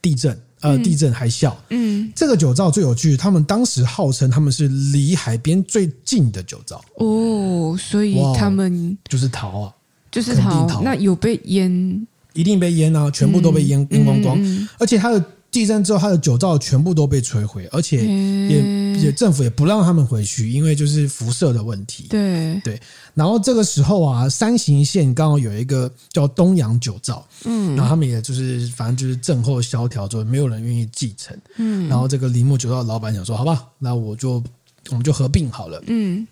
[0.02, 1.54] 地震，呃，地震海啸。
[1.70, 6.84] 嗯，这个酒造最有趣，他们当时号称他们是离海边最近的酒造。
[6.96, 9.72] 哦，所以他们就是逃啊，
[10.10, 10.82] 就是逃。
[10.82, 12.04] 那有被淹？
[12.32, 14.68] 一定被淹啊，全部都被淹淹光光。
[14.80, 15.24] 而且它的
[15.54, 18.84] 地震之后，他的酒造全部都被摧毁，而且也。
[18.94, 22.06] 也政府也不让他们回去，因为就是辐射的问题。
[22.08, 22.80] 对对，
[23.12, 31.36] 然后这个时候啊，山形县刚好有一个叫东洋酒造，嗯，然后他们也就是反正就是震后萧条，就没有人愿意继承。
[31.56, 34.42] 嗯，然后这个铃木酒造的老板想说，好吧，那我就
[34.88, 35.82] 我们就合并好了。
[35.88, 36.26] 嗯，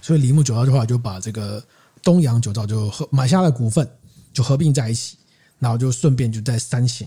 [0.00, 1.62] 所以铃木酒造的话就把这个
[2.02, 3.86] 东洋酒造就合买下了股份，
[4.32, 5.16] 就合并在一起，
[5.58, 7.06] 然后就顺便就在山形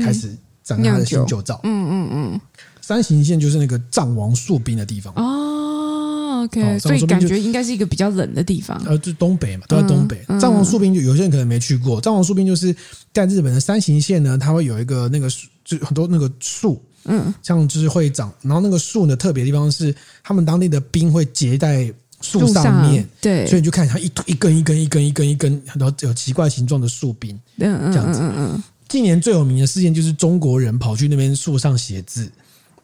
[0.00, 1.60] 开始展开他的新酒造。
[1.62, 2.40] 嗯嗯嗯。
[2.80, 8.78] 山形县就是那个藏王树冰的地方哦，OK，哦，所以感觉应该是一一个比较冷的地方。
[8.84, 10.22] 呃，就东北嘛，都在东北。
[10.28, 12.76] 嗯、藏王树冰就有些人可能没去过，藏王树冰就是
[13.10, 18.30] 在日本的山形县呢，它会有一个那个树，就很多那个树，嗯，像就是会长。
[18.42, 28.20] 然后那个树呢，特别的地方是他们当地的冰会结在树上面，对，所以你就看它一一根一根一根一根一根，很多有奇怪形状的树冰，嗯嗯，这样子。
[28.20, 28.62] 嗯嗯。
[28.94, 32.30] 近年最有名的事件就是中国人跑去那边树上写字。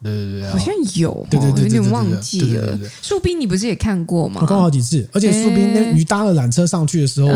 [0.03, 2.77] 对对对，好像有，对对对，有点忘记了。
[3.01, 4.41] 树冰你不是也看过吗？
[4.41, 7.29] 我看过好几次，而且树冰那你搭了缆车上去的时候，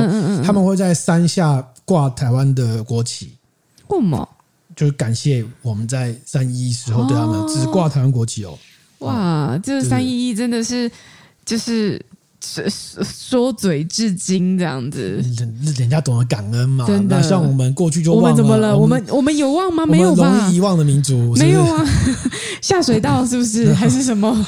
[0.43, 3.31] 他们会在山下挂台湾的国旗。
[3.87, 4.27] 为什么？
[4.75, 8.57] 就是感谢我们在三一时候对他们只挂台湾国旗哦。
[8.99, 10.91] 哇，这三一一真的是
[11.45, 12.03] 就是。
[12.69, 15.01] 说说嘴至今这样子，
[15.37, 16.85] 人人家懂得感恩嘛？
[16.85, 18.77] 真的，像我们过去就忘了，我们怎么了？
[18.77, 19.85] 我们我们有忘吗？
[19.85, 20.37] 没有吧？
[20.37, 21.85] 容易遗忘的民族没有啊？
[22.61, 23.73] 下水道是不是？
[23.75, 24.45] 还是什么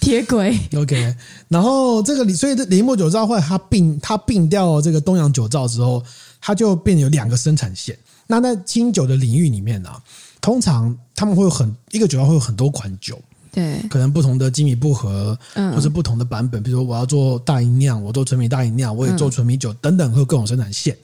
[0.00, 1.14] 铁轨？OK。
[1.48, 6.02] 然后这个所以这铃木酒造会它并它并掉这个东洋酒造之后，
[6.40, 7.96] 它就变有两个生产线。
[8.26, 10.02] 那在清酒的领域里面呢、啊，
[10.40, 13.18] 通常他们会有很一个酒造会有很多款酒。
[13.52, 20.96] 对，可能不同的精米不合，嗯，或是不同的版本，比如说我要做大吟酿，我做纯米大吟酿，我也做纯米酒等等，会有各种生产线。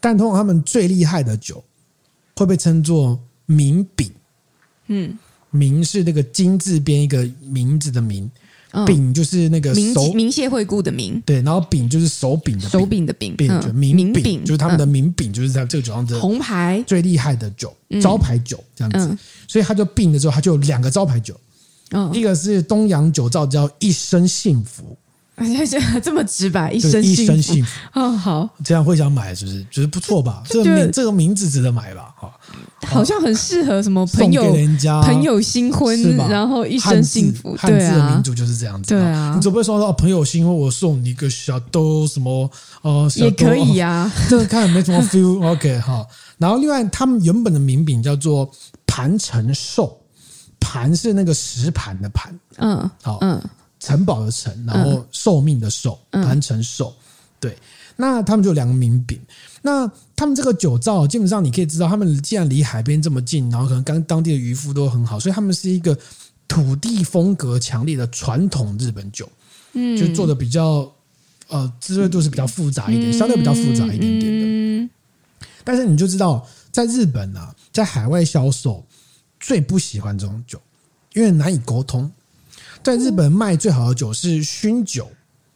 [0.00, 1.62] 但通常他们最厉害的酒
[2.36, 4.10] 会被称作名饼，
[4.88, 5.18] 嗯，
[5.50, 8.30] 名是那个金字边一个名字的名，
[8.86, 16.82] 饼就是那个手名谢惠顾的名，对，然后饼就是手柄的手柄的柄，饼就名饼，就是他们的名饼，就是在这个酒上的红牌。
[16.86, 19.16] 最厉害的酒，招牌酒这样子，
[19.46, 21.38] 所以他就并了之后，他就有两个招牌酒。
[22.12, 24.96] 一个是东洋酒造叫一生幸福，
[26.02, 27.70] 这么直白，一生一生幸福。
[28.00, 29.64] 哦，好，这样会想买是不是？
[29.70, 30.42] 觉得不错吧？
[30.48, 32.14] 这个名这个名字值得买吧？
[32.16, 32.32] 哈，
[32.86, 35.02] 好像很适合什么朋友人家。
[35.02, 42.48] 朋友新婚，然后一生幸福，汉字的民族就是这样子，对啊，你总不会说到朋友新婚，我送你一个小兜什么
[42.82, 46.06] 呃，也可以呀，这个看没什么 feel，OK 哈。
[46.38, 48.48] 然后另外他们原本的名饼叫做
[48.86, 49.98] 盘城寿。
[50.64, 53.38] 盘是那个石盘的盘，嗯，好，嗯，
[53.78, 56.90] 城堡的城，然后寿命的寿，盘城寿，
[57.38, 57.54] 对。
[57.96, 59.20] 那他们就有两个名饼。
[59.62, 65.96] 那他们这个酒造，基本上你可以知道，他们既然离海边这么近，然后可能刚当地的渔夫都很好，所以他们是一个
[66.48, 69.28] 土地风格强烈的传统日本酒，
[69.74, 70.90] 嗯，就做的比较
[71.48, 74.44] 呃滋味度是比较复杂一点，相对比较复杂一点点的。
[74.46, 74.90] 嗯，
[75.62, 78.82] 但是你就知道，在日本啊，在海外销售。
[79.46, 80.58] 最不喜欢这种酒，
[81.12, 82.10] 因为难以沟通。
[82.82, 85.06] 在日本卖最好的酒是熏酒，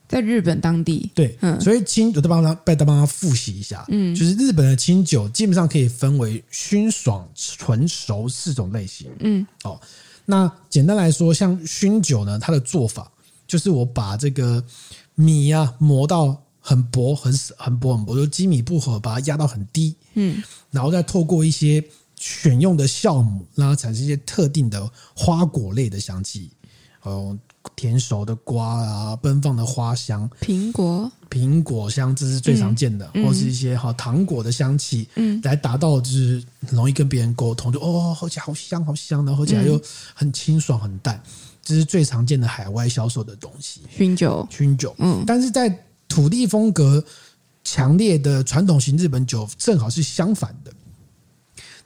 [0.07, 1.11] 在日本当地。
[1.14, 9.81] 对，嗯，所以清我再帮他再帮他复习一下，嗯，就是日本的清酒基本上可以分为熏、爽、纯、熟四种类型，嗯，哦，
[10.27, 13.11] 那简单来说，像熏酒呢，它的做法
[13.46, 14.62] 就是我把这个
[15.14, 21.83] 米啊磨到很薄、很很薄、很薄，就精米不合把它压到很低，嗯，然后再透过一些。
[22.18, 26.50] 选用的酵母让它产生一些特定的花果类的香气，
[27.02, 27.37] 哦，
[27.76, 39.81] 甜熟的瓜啊，奔放的花香，苹果，苹果香，这是最常见的，嗯、或是一些哈糖果的香气，嗯，来达到就是容易跟别人沟通，就哦，喝起来好香好香，然后喝起来又
[40.14, 41.22] 很清爽很淡，
[41.62, 47.04] 这是最常见的海外销售的东西，熏酒，熏酒，嗯，但是在土地风格
[47.62, 50.72] 强烈的传统型日本酒，正好是相反的。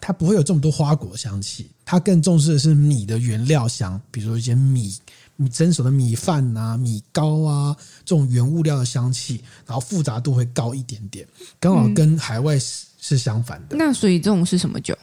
[0.04, 4.92] 它不会有这么多花果香气，它更重视的是米的原料香，比如说一些米
[5.36, 11.24] 米蒸熟的米饭啊、米糕啊这种原物料的香气，然后复杂度会高一点点，
[11.60, 13.76] 刚好跟海外是是相反的。
[13.76, 14.98] 嗯、那所以这种是什么酒？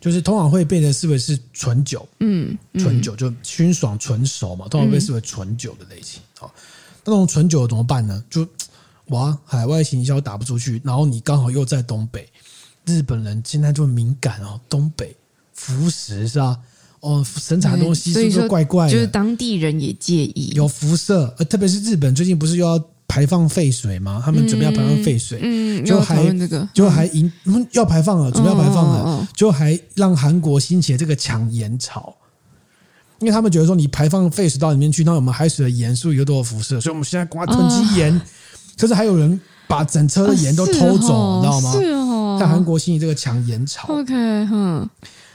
[0.00, 6.22] 就是通常会被视为是纯酒，嗯，纯酒就清爽纯熟嘛，通常被视为纯酒的类型。
[6.38, 6.60] 好、嗯，
[7.04, 8.24] 那种纯酒怎么办呢？
[8.30, 8.48] 就
[9.08, 12.26] 哇，海外行销打不出去，然后你刚好又在东北。
[12.86, 15.16] 日本人现在就敏感哦，东北
[15.52, 16.58] 辐射是吧？
[17.00, 18.92] 哦，生产东西是不是怪怪的？
[18.92, 24.22] 就是当地人也介意有辐射，呃，特别是日本最近不是又要排放废水吗？
[24.24, 27.30] 他们准备要排放废水，嗯，就还那个，就还引，
[27.72, 32.14] 要排放了，准备要排放了，就还让韩国兴起这个抢盐潮，
[33.18, 36.80] 因为他们觉得说你排放废水到里面去，那我们海水的盐是不是有多少辐射？
[36.80, 38.20] 所以我们现在赶快囤积盐，
[38.78, 41.72] 可是还有人把整车的盐都偷走，你知道吗？
[41.72, 42.01] 是哦。
[42.42, 44.88] 在韩国兴起这个抢盐潮，OK，哼，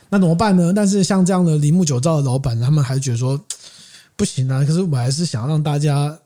[0.10, 0.74] 那怎么办呢？
[0.74, 3.40] 但是像这样的铃木酒造的老板，他们还是觉得说
[4.16, 4.64] 不行啊。
[4.66, 6.18] 可是我还是想要让大家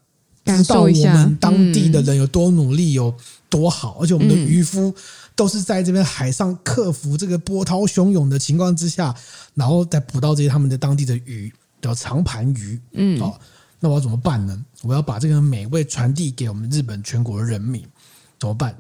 [0.46, 3.14] 知道我们当地的人有多努力，有
[3.50, 4.94] 多好，而且我们的渔夫
[5.36, 9.14] 都是在这边海上克服这个波涛汹涌的情况之下，
[9.54, 12.80] 然后再捕到这些他们的当地的鱼，叫长盘鱼。
[12.94, 13.40] 嗯，好，
[13.80, 14.60] 那我要怎么办呢？
[14.82, 17.84] 我要把这个美味传递给我们日本全国的人民，
[18.40, 18.76] 怎么办？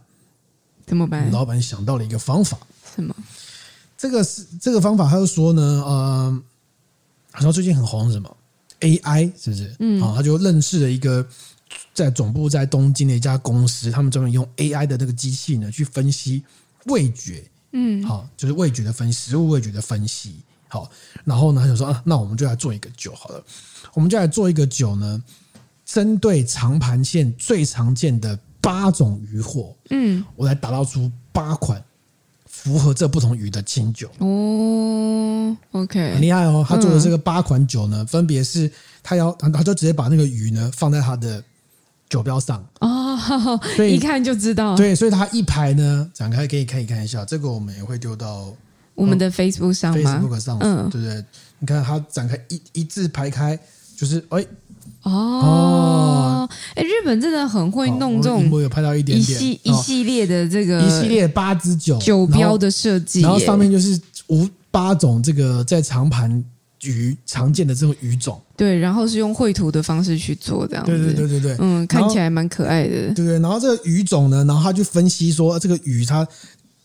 [0.92, 1.32] 怎么办？
[1.32, 2.58] 老板想到了一个方法，
[2.94, 3.16] 什么？
[3.98, 6.44] 这个是这个方法，他就说呢，呃，
[7.32, 8.38] 好像最近很红，什么
[8.82, 9.74] AI 是不是？
[9.80, 11.26] 嗯，啊，他就认识了一个
[11.94, 16.44] 在总部在东京的一家公司，他们专门用 AI 的那个机器呢，去分析
[16.88, 20.92] 味觉，嗯，好，就是味觉的分析，食物味觉的分析，好，
[21.24, 23.42] 然后呢，他就说啊，那我们就来做一个酒好了，
[23.94, 25.24] 我们就来做一个酒呢，
[25.86, 28.38] 针对长盘线最常见的。
[28.62, 31.84] 八种鱼货，嗯，我来打造出八款
[32.45, 34.08] 符合这不同鱼的清酒。
[34.19, 36.63] 哦，哦，OK，很厉害哦。
[36.67, 38.71] 他做的这个八款酒呢，嗯、分别是
[39.02, 41.43] 他要，他就直接把那个鱼呢放在他的
[42.08, 43.17] 酒标上哦，
[43.76, 44.78] 所以一看就知道。
[44.78, 48.54] 对，所以他一排呢展开可以看一看一下，这个我们也会丢到
[48.93, 51.26] 我们的 Facebook 上吗？Facebook 上，嗯，对不对？
[51.58, 53.58] 你看他展开一一字排开，
[53.97, 54.45] 就是哎。
[55.04, 66.44] 哦，哎，日本真的很会弄这种，我有拍到一点点一系一系列的这个一系列八支酒酒标的设计，然后上面就是五八种这个在长盘
[66.84, 76.28] 鱼常见的这种鱼种，对，然后是用绘图的方式去做这样子，对对对对对，嗯，看起来蛮可爱的，对对，然后这个鱼种呢，然后他就分析说这个鱼它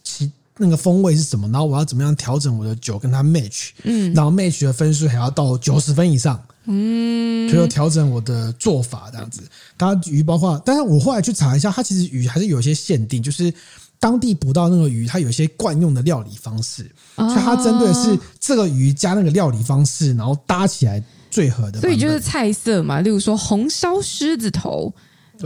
[0.02, 6.40] 其那个风味是什么，然后我要怎么样调整我的酒跟它 match，嗯，然后 match 的分数还要到九十分以上。
[6.66, 9.42] 嗯，就要调整我的做法这样子。
[9.78, 13.52] 它鱼包括，但是我后来去查一下，它其实鱼还是有一些限定，就是
[13.98, 21.80] 当地捕到那个鱼，它有一些惯用的料理方式，哦、所以它针对的是这个鱼加那个料理方式，然后搭起来最合的。
[21.80, 24.92] 所以就是菜色嘛，例如说红烧狮子头，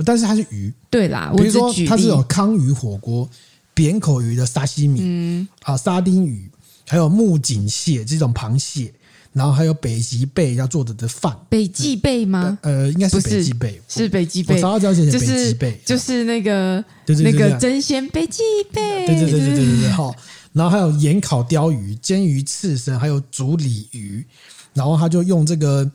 [0.04, 3.28] 但是它是鱼，对啦，比如说它是有康鱼火锅、
[3.74, 5.48] 扁口鱼的沙西米，嗯。
[5.62, 6.50] 啊，沙丁鱼，
[6.86, 8.92] 还有木槿蟹这种螃蟹。
[9.32, 12.58] 然后还有北极贝要做的的饭，北极贝吗？
[12.62, 14.56] 呃，应该是北极贝，是北极贝。
[14.56, 19.06] 我早上了解北极贝，就是那个那个真鲜北极贝。
[19.06, 19.90] 对对对对对对对。
[19.90, 20.12] 好，
[20.52, 24.26] 然后还有盐烤鲷鱼、煎鱼刺身，还有煮鲤鱼。
[24.74, 25.88] 然后他就用这个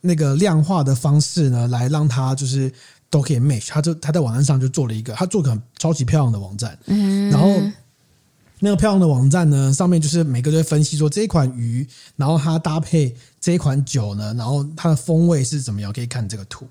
[0.00, 2.72] 那个量化的方式呢，来让他就是
[3.08, 3.68] 都可以 match。
[3.68, 6.76] 他就他在网站上就做了一个，他做个很超级漂亮的网站。
[6.86, 7.48] 嗯，然后。
[8.62, 15.90] 那个漂亮的网站呢，上面就是每个都会分析说这一款鱼，然后它搭配这一款酒呢，然后它的风味是怎么样？
[15.92, 16.66] 可以看这个图。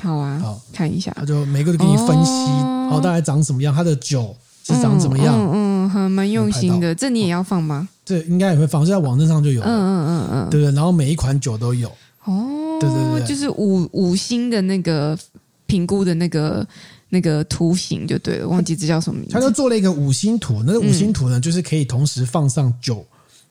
[0.00, 1.12] 好啊，好看一下。
[1.16, 5.34] 他就每个都给你分析，哦，好，大概长什么样，它的酒是长怎么样？
[5.36, 6.94] 嗯嗯，很蛮用心的。
[6.94, 7.88] 这你也要放吗？
[8.04, 9.60] 这应该也会放，在网站上就有。
[9.62, 10.74] 嗯嗯嗯嗯，对不对？
[10.74, 11.88] 然后每一款酒都有。
[12.24, 15.18] 哦，对对对，就是五五星的那个
[15.66, 16.66] 评估的那个。
[17.14, 19.34] 那个图形就对了，忘记这叫什么名字。
[19.34, 23.06] 他就做了一个五星图，那个五星图呢，就是可以同时放上酒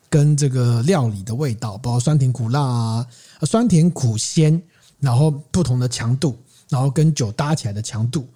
[0.10, 3.08] 跟这个料理的味道，包括酸甜苦辣啊，
[3.44, 4.62] 酸甜苦鲜，
[5.00, 8.28] 然后不同的强度，然后跟酒搭起来的强度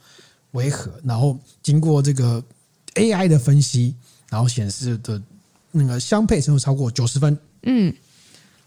[0.51, 2.41] 为何，然后经过这个
[2.95, 3.93] AI 的分析，
[4.29, 5.21] 然后显示的
[5.71, 7.93] 那个相配程度超过九十分，嗯，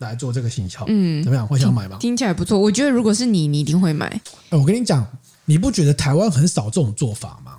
[0.01, 1.47] 来做这个行销，嗯，怎么样？
[1.47, 1.97] 会想买吗？
[2.01, 4.21] 听起来不错，我觉得如果是你，你一定会买。
[4.51, 5.07] 我跟你讲。
[5.47, 7.55] 你不觉得台湾很少这种做法吗？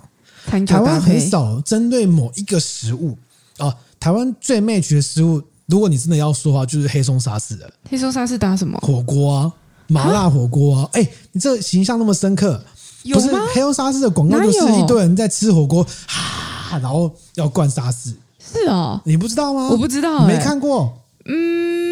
[0.64, 3.18] 台湾很少针对某一个食物
[3.58, 3.74] 啊。
[4.00, 7.70] 台湾最 match 的食物，如果你真的要说的话，就是黑松沙士的。
[7.90, 8.78] 黑松沙士搭什么？
[8.80, 9.52] 火锅啊，
[9.88, 10.88] 麻辣火锅啊。
[10.94, 12.64] 哎、欸，你这形象那么深刻，
[13.02, 13.14] 有？
[13.14, 18.14] 不是黑松沙士的广告就是一堆人在吃火锅，哈，然后要灌沙士。
[18.40, 19.68] 是哦，你不知道吗？
[19.68, 20.96] 我不知道、欸，没看过。
[21.26, 21.91] 嗯。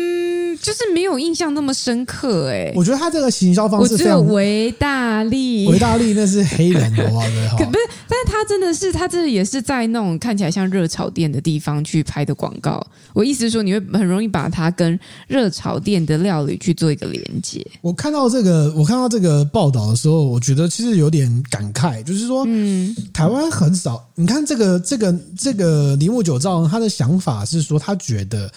[0.60, 12.84] 就是没有印象那么深刻哎、欸，我觉得他这个行销方式，我只有维大利，维大利那是黑人的话，对哈，不是，但是他真的是，他这也是在那种看起来像热炒店的地方去拍的广告。
[13.14, 17.66] 我意思是说，你会很容易把它跟热炒店的料理去做一个连接。
[17.80, 24.06] 我看到这个，我看到这个报道的时候，我觉得其实有点感慨，就是说，嗯，台湾很少。
[24.14, 28.50] 你看这个，这个，这个铃木九造，他的想法是说，他觉得。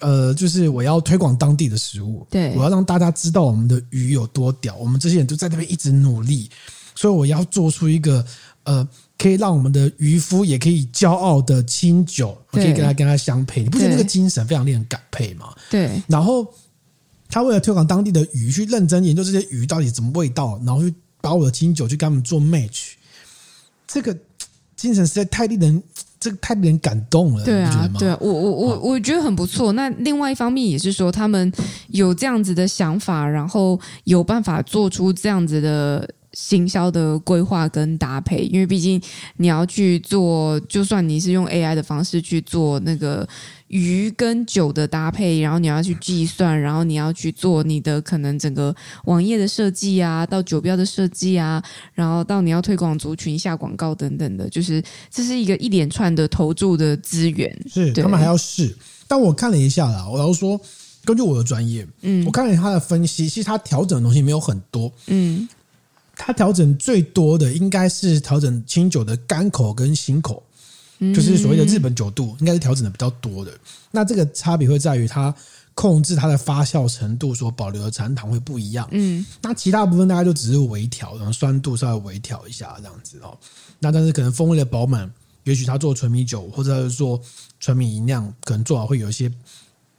[0.00, 4.74] 呃，就是我要推广当地的食物，对，我要让大家知道我们的鱼有多屌。
[4.76, 6.50] 我们这些人都在那边一直努力，
[6.94, 8.24] 所以我要做出一个
[8.64, 8.86] 呃，
[9.18, 13.62] 可以让我们的渔夫也可以骄傲的清酒，我可以跟他跟他相配。
[13.62, 15.54] 你不觉得这个精神非常令人感佩吗？
[15.70, 16.00] 对。
[16.08, 16.46] 然后
[17.28, 22.92] 他为了推广当地的鱼，去认真研究这些鱼到底什么味道，然后去把我的清酒去跟他们做 match，
[23.86, 24.16] 这个
[24.76, 25.82] 精神实在太令人。
[26.20, 29.72] 这个太令人感动了，对啊，对啊，我我我我觉得很不错。
[29.72, 31.50] 那另外一方面也是说，他们
[31.88, 38.44] 有这样子的想法，然后有办法做出这样子的行销的规划跟搭配。
[38.44, 39.00] 因为毕竟
[39.36, 43.28] 你要去做，就算你是用 AI 的方式去做那个。
[43.70, 51.62] 鱼跟酒的搭配，然后你要去计算，然后你要去做你的可能整个网页的设计啊，到酒标的设计啊，
[51.94, 57.56] 然后到你要推广族群下广告等等的，就是这是一个一连串的投注的资源。
[57.72, 58.76] 是，他们还要试。
[59.06, 60.60] 但我看了一下啦，我要说，
[61.04, 65.48] 根据我的专业，嗯，我看了他的分析，其实他调整的东西没有很多，嗯，
[66.26, 70.42] 他调整最多的应该是调整清酒的干口跟醒口。
[71.14, 73.50] 就是所谓的日本酒度，应该是调整的比较多的。
[73.90, 75.34] 那这个差别会在于它
[75.72, 78.86] 控制它的发酵程度所保留的残糖会不一样。
[78.90, 83.34] 嗯，那其他部分大家就只是微调，然后酸度稍微微调一下这样子哦。
[83.78, 85.10] 那但是可能风味的饱满，
[85.44, 87.18] 也许他做纯米酒或者是做
[87.60, 89.32] 纯米吟酿，可能做好会有一些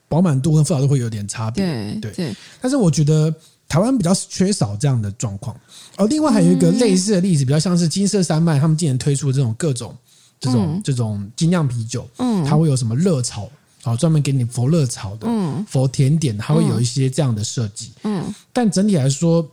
[0.08, 1.66] 饱满度跟复杂度会有点差别。
[1.66, 3.34] 对对对，但是我觉得
[3.72, 5.56] 台湾比较缺少这样的状况。
[5.96, 9.96] 哦，另外还有一个类似的例子，比较像是金色山脉，他们今年推出这种各种
[10.42, 13.50] 这种、嗯、这种精酿啤酒，嗯，它会有什么热炒，
[13.86, 19.50] 哦，专门给你佛热炒的，嗯，佛甜点，它会有一些这样的设计，嗯，但整体来说，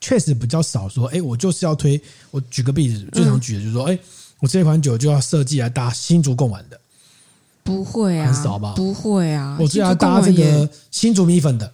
[0.00, 3.98] 确实比较少说，哎，我就是要推，我举个例子，最常举的就是说，哎，
[4.40, 6.80] 我这款酒就要设计来搭新竹贡丸的，
[7.62, 8.72] 不会啊，很少吧？
[8.74, 11.70] 不会啊，我就要搭这个新竹米粉的，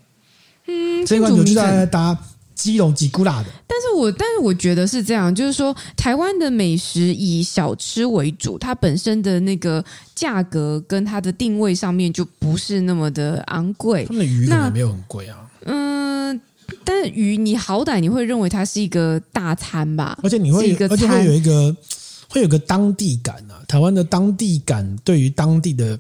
[0.67, 2.19] 嗯，这款酒就要搭。
[2.55, 9.85] 基隆吉古拉的，但是我但是我觉得是这样，就是说台湾的美食以小吃为主，它本身的那个
[10.15, 14.05] 价格跟它的定位上面就不是那么的昂贵。
[14.05, 15.39] 他们的鱼可能也没有很贵啊。
[15.65, 16.41] 嗯，
[16.85, 20.17] 但是鱼你好歹你会认为它是一个大餐吧？
[20.23, 21.75] 而且你会，而且会有一个
[22.29, 23.59] 会有个当地感啊。
[23.67, 25.99] 台湾的当地感对于当地的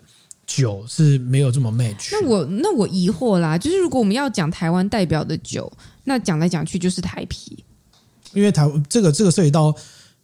[0.56, 2.08] 酒是没有这么 match。
[2.12, 5.72] 那我那我疑惑啦，就是如果我们要讲台湾代表的酒。
[6.04, 7.62] 那讲来讲去就是台啤，
[8.32, 9.72] 因为台这个这个涉及到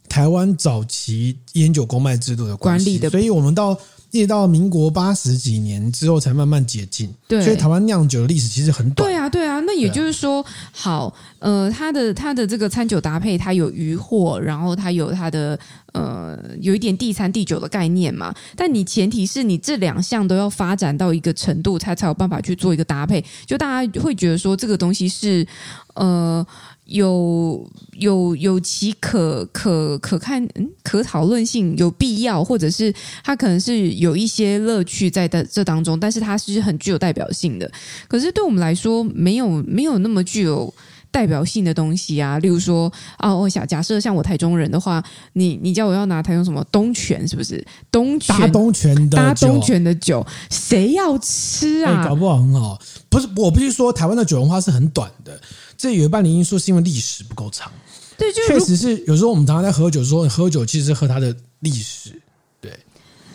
[0.09, 3.79] 台湾早期烟酒公卖制度的管理的，所以我们到
[4.11, 7.13] 一直到民国八十几年之后才慢慢解禁。
[7.27, 9.09] 对，所以台湾酿酒的历史其实很短。
[9.09, 9.61] 对啊，对啊。
[9.61, 15.59] 那也就是说，好，呃，它的它的这个餐酒搭配，它有鱼货，然后它有它的
[15.93, 18.35] 呃，有一点地餐地酒的概念嘛。
[18.57, 23.23] 但你前提是你这两项都要发展到一个程度，它才有办法去做一个搭配。
[23.45, 25.47] 就大家会觉得说，这个东西是
[25.95, 26.47] 呃。
[26.89, 27.69] 有
[27.99, 37.71] 有有其可可可看嗯可讨论性，有必要，或者是它可能是有一些乐趣在的这当中，但是它是很具有代表性的。
[38.09, 40.73] 可是对我们来说，没有没有那么具有
[41.11, 42.39] 代表性的东西啊。
[42.39, 52.01] 例如说啊，我想假设像我台中人的话，你你叫我要拿台中什么东泉，是不是东泉搭东泉的搭东泉的酒，谁要吃啊？
[52.01, 52.79] 欸，搞不好很好。
[53.11, 55.39] 不是，我不是说台湾的酒文化是很短的。
[55.79, 57.73] 这有一半的因素是因为历史不够长，
[58.19, 62.11] 对，就确实是有时候我们常常在喝酒，的时候喝酒其实是喝它的历史，
[62.61, 62.71] 对。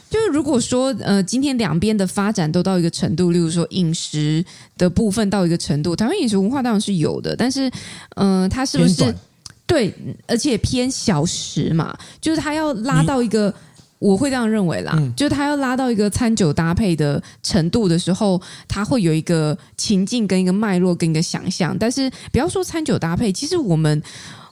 [0.10, 4.44] 就是如果说呃，今天两边的发展都到一个程度，例如说饮食
[4.78, 7.68] 的部分到一个程度，台湾饮食文化当然是有的，但是
[8.18, 9.16] 嗯、呃，它是不是
[9.66, 9.92] 对，
[10.28, 13.52] 而且偏小食嘛，就是它要拉到一个。
[14.04, 21.78] 我会这样认为啦，嗯、就是他要拉到一个餐酒搭配的程度的时候，他会有一个情境跟一个脉络跟一个想象。
[21.80, 24.04] 但是不要说餐酒搭配，其实我们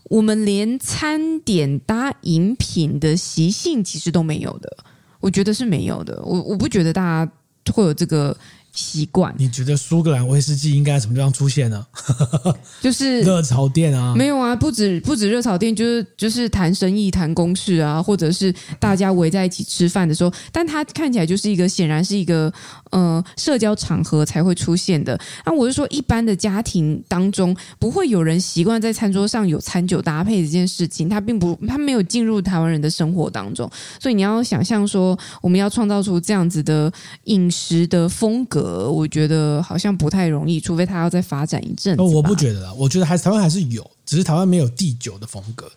[0.06, 4.78] 我们连餐点搭饮品的习性其实都没有的，
[5.20, 6.22] 我觉得是没有的。
[6.24, 7.32] 我我不觉得大家
[7.74, 8.36] 会有这个。
[8.72, 9.34] 习惯？
[9.38, 11.86] 你觉得苏格兰威士忌应该什么地方出现呢？
[12.82, 14.14] 就是 热炒店啊？
[14.16, 22.52] 没有啊，不止不止热炒店，就是就是谈生意、谈公事啊，或者是大家围在一起吃饭的时候，但它看起来就是一个显然是一个
[22.92, 25.20] 呃社交场合才会出现的。
[25.46, 33.70] 那我是说，一般的家庭当中不会有人习惯在餐桌上有餐酒搭配这件事情，它并不，它没有进入台湾人的生活当中，
[34.00, 36.92] 所以你要想象说，我们要创造出这样子的
[37.26, 38.61] 饮食的风格。
[38.62, 42.02] 呃，我觉得好像不太容易，除非他要再发展一阵子。
[42.04, 45.70] 我不觉得啦，我觉得还是台湾还是有，只是台湾没有第九的风格。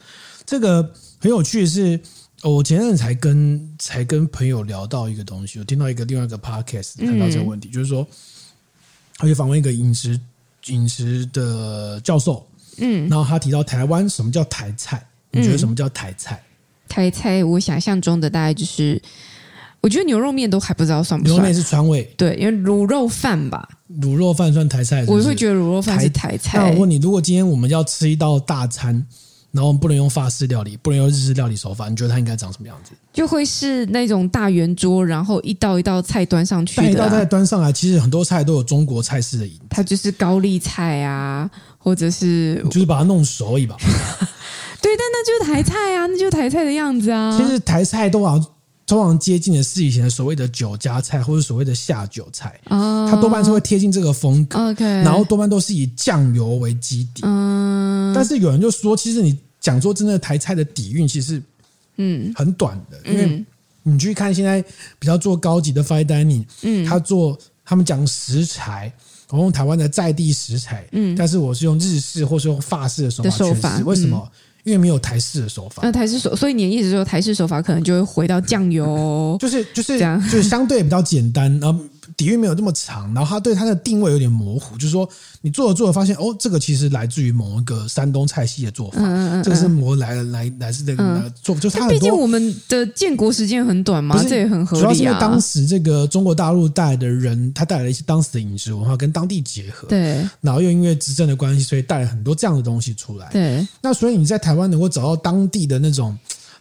[0.45, 0.83] 这个
[1.19, 1.99] 很有趣的是，
[2.43, 8.07] 我前阵才跟才跟朋友聊到一个东西，我听到一个另外一个 podcast 谈到这个问题，嗯、就是说，
[9.17, 10.21] 他去访问一个饮食
[10.67, 15.07] 饮食的教授，嗯，然后他提到台湾什么叫台菜？
[15.31, 16.37] 你觉得什么叫台菜？
[16.37, 19.01] 嗯、台菜，我想象中的大概就是。
[19.85, 21.37] 我觉得牛肉面都还不知道算不算。
[21.37, 23.69] 牛肉面是川味，对，因为卤肉饭吧。
[24.01, 25.23] 卤肉饭算台菜是不是？
[25.23, 26.57] 我会觉得卤肉饭是台菜。
[26.57, 28.95] 那我问你，如果今天我们要吃一道大餐，
[29.51, 32.93] 然后我们不能用法式料理，不能用日式料理手法，你觉得它应该长什么样子？
[33.13, 36.83] 就会是那种大圆桌，然后一道一道菜端上去。
[36.91, 39.67] 一道菜端上来，其实很多菜都有中国菜式的影子。
[39.69, 43.77] 它就是高丽菜啊，或者是就是把它弄熟而已吧。
[44.81, 47.39] 对，但那就是台菜啊，那就是台菜的样子啊。
[47.39, 48.47] 其实台菜都好像。
[48.87, 57.23] 通常接近的是以前的所谓的酒家菜，或者所谓的下酒菜，哦、它多半是会贴近这个风格然后多半都是以酱油为基底。
[57.25, 61.43] 嗯、但是有人就说，其实你讲说真的台菜的底蕴其实
[61.97, 62.31] 嗯。
[62.35, 63.45] 很短的，嗯、因为
[63.85, 64.63] 你去看现在
[64.99, 68.93] 比较做高级的 fine dining，嗯，他做他们讲食材，
[69.31, 74.31] 我用台湾的在地食材，嗯，但是我是用日式或是用法式的手法诠释，为什么？
[74.31, 81.79] 嗯因为没有台式的手法，那、呃、台式手，所以你的意思说台式手法可能就会回到酱油， 就是就是这样，就是相对比较简单，然后
[82.17, 85.09] 底蕴没有这么长，然后它对它的定位有点模糊，就是说
[85.45, 91.87] 你做着做着发现哦，这个其实来自于某一个山东菜系的做法，嗯嗯嗯这个是模来来来自这个、嗯、做，就是它。
[91.87, 94.83] 毕竟我们的建国时间很短嘛，这也很合理啊。
[94.83, 103.69] 主要是因为当时这个中国大陆带来的人，他带来了一些当时的饮食文化跟当地结合，对，然后又因为执政的关系，所以带了很多这样的东西出来，对。
[103.83, 106.17] 那所以你在台湾能够找到当地的那种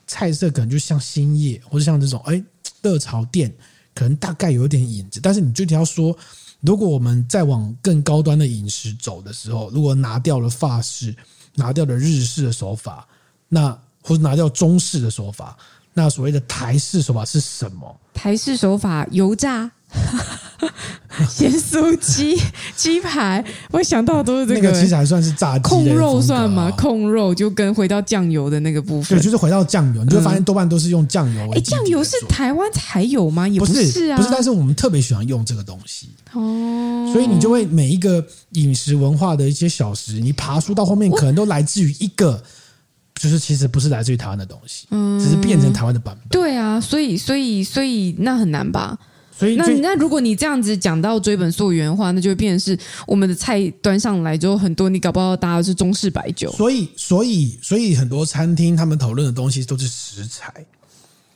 [0.06, 2.44] 菜色，可能就像兴业或者像这种哎
[2.82, 3.50] 热炒店。
[3.96, 6.18] 可能大概有点影子，但是你具体要说，
[6.66, 11.14] 如果我们再往更高端的饮食走的时候，如果拿掉了法式，
[11.56, 13.06] 拿掉了日式的手法，
[13.50, 15.58] 那或者拿掉中式的手法，
[15.94, 18.00] 那所谓的台式手法是什么？
[18.14, 19.70] 台式手法油炸。
[21.30, 22.42] 咸酥鸡、
[22.76, 24.62] 鸡排，我想到的都是这个。
[24.62, 25.64] 那个其实还算是炸鸡。
[25.64, 26.72] 控肉算吗？
[26.72, 29.18] 控肉就跟回到酱油的那个部分。
[29.18, 31.52] 对，就是回到酱油，你就会发现多半都是用酱油。
[31.54, 33.48] 哎，酱油是台湾才有吗？
[33.48, 36.10] 也不是啊，不是，但是我们特别喜欢用这个东西。
[36.32, 42.42] 哦，所以你就会每一个饮食文化的一些小食，你爬书到后面，可能都来自于一个，
[43.14, 46.28] 就是其实不是来自于台湾的东西，嗯，只是变成台湾的版本。
[46.30, 48.98] 对啊，所以，所以，所以那很难吧？
[49.38, 52.78] 所以那那如果你这样子讲到追本溯源的话，那就会变成是
[53.08, 56.52] 我们的菜端上来之后，很多你搞不好搭的是中式白酒。
[56.52, 60.54] 所以，所以，所以很多餐厅他们讨论的东西都是食材，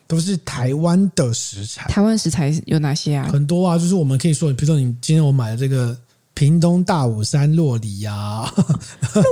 [0.07, 1.87] 都是台湾的食材。
[1.89, 3.27] 台湾食材有哪些啊？
[3.31, 5.97] 很多啊，就是我们可以说，比如说你今天我买的这个。
[6.37, 8.47] 屏东大武山洛梨呀，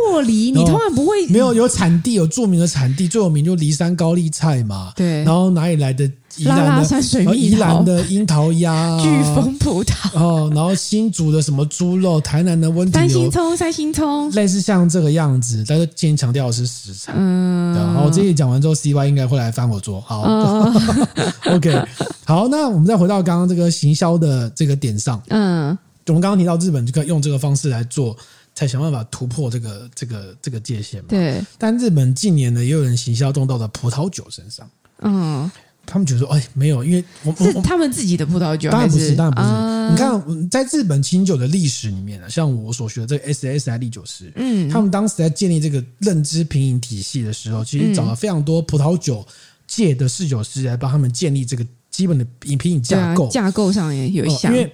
[0.10, 4.92] 洛梨 你通常不会没有有产地有著名的产地，最有名就梨山高丽菜嘛。
[4.96, 6.04] 对，然后哪里来的
[6.36, 17.14] 宜兰的拉拉山水蜜宜兰的樱桃鸭， 巨峰葡萄哦，然后新竹的什么猪肉，台南的温体牛，三星葱三星葱，类似像这个样子，但是今天强调的是食材。
[17.16, 20.02] 嗯，然后这一讲完之后，CY 应该会来翻我桌。
[20.02, 21.08] 好、嗯、
[21.56, 21.86] OK，
[22.26, 25.22] 好，那我们再回到刚刚这个行销的这个点上。
[25.28, 25.78] 嗯。
[26.08, 28.16] 我们刚刚提到日本就可以用这个方式来做，
[28.54, 31.08] 才想办法突破这个这个这个界限嘛。
[31.10, 31.44] 对。
[31.58, 34.70] 但日本近年呢，也有人行销动到了葡萄酒身上。
[35.02, 35.50] 嗯。
[35.88, 39.48] 他们觉得说，哎，没有，因为我是他们自己的葡萄酒，当然不是，当然不是。
[39.48, 49.24] 啊、你看，在日本清酒的历史里面呢，像我所学的这个 SSI 历酒师，嗯，他们当时在建立这个认知品饮体系的时候，其实找了非常多葡萄酒
[49.68, 54.52] 界的侍酒师来帮他们建立这个基本的品饮架构，架构上也有一项。
[54.52, 54.74] 因为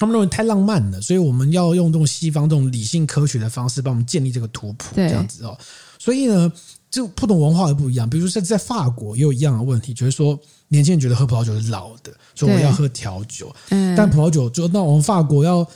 [0.00, 5.56] 他们认为太浪漫了，所以我们要用这种西方这种理性科学的方式帮我们建立这个图谱，这样子哦。
[5.98, 6.50] 所以呢，
[6.90, 8.08] 就不同文化也不一样。
[8.08, 13.54] 比如说，在在法国也有一样的问题，就是说年轻人觉得喝葡萄酒是老的，所以我们要喝调酒。
[13.68, 15.66] 嗯，但葡萄酒就那我们法国要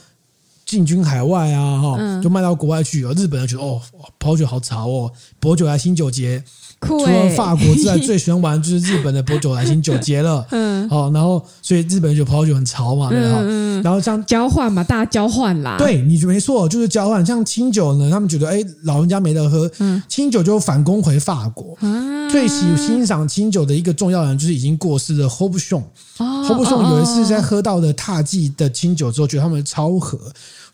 [0.65, 3.05] 进军海外啊，哈，就卖到国外去。
[3.05, 3.79] 而日本人觉得哦，
[4.17, 6.43] 葡萄酒好潮哦，薄酒来新酒节。
[6.81, 10.45] 除了法国之外，最喜欢玩就是日本的薄酒来新酒节了。
[10.51, 13.37] 嗯，好，然后所以日本人觉得葡萄酒很潮嘛，对哈？
[13.41, 15.77] 嗯，然后像交换嘛，大家交换啦。
[15.79, 17.25] 对，你没错，就是交换。
[17.25, 21.75] 像清酒呢，他们觉得哎，老人家没得喝，嗯，清酒就反攻回法国。
[21.81, 25.81] 嗯，最喜欣赏清酒的一个重要人就是已经过世的 Robuchon。
[26.17, 30.19] 哦，Robuchon 有一次在喝到的獭祭的清酒之后，觉得他们超合，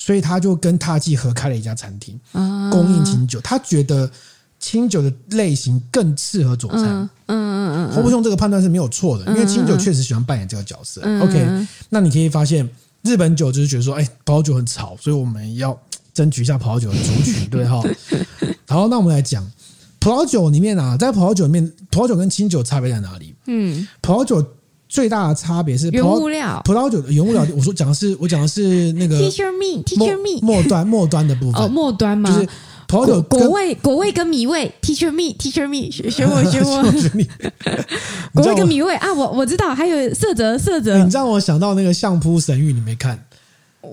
[0.03, 2.19] 所以他就跟踏记合开了一家餐厅，
[2.71, 3.39] 供应清酒。
[3.41, 4.09] 他觉得。
[4.63, 11.01] 清酒的类型更适合佐餐，嗯嗯嗯，侯伯兄这个判断是没有错的，因为清酒确实喜欢扮演这个角色。
[11.03, 12.69] 嗯、OK，那你可以发现，
[13.01, 15.75] 日本酒就是觉得说，哎，葡萄酒很潮，所以我们要
[16.13, 17.81] 争取一下葡萄酒的族群，对哈。
[18.69, 19.43] 好，那我们来讲
[19.99, 23.33] 葡萄酒里面啊，在葡萄酒里面，葡萄酒跟清酒差别在哪里？
[23.47, 24.45] 嗯，葡萄酒
[24.91, 27.47] 最大的差别是原物料，葡萄酒的原物料。
[27.55, 32.29] 我说讲的是，我讲的是那个 Teacher me，Teacher me，末端末端的部分，哦，末端吗？
[32.29, 32.49] 就是。
[32.87, 36.83] 葡萄酒果味果味跟米味，Teacher me，Teacher me，学我学我。
[38.33, 41.01] 果味跟米味 啊，我我知道，还有色泽色泽。
[41.01, 43.17] 你让我想到那个《相扑神域》，你没看？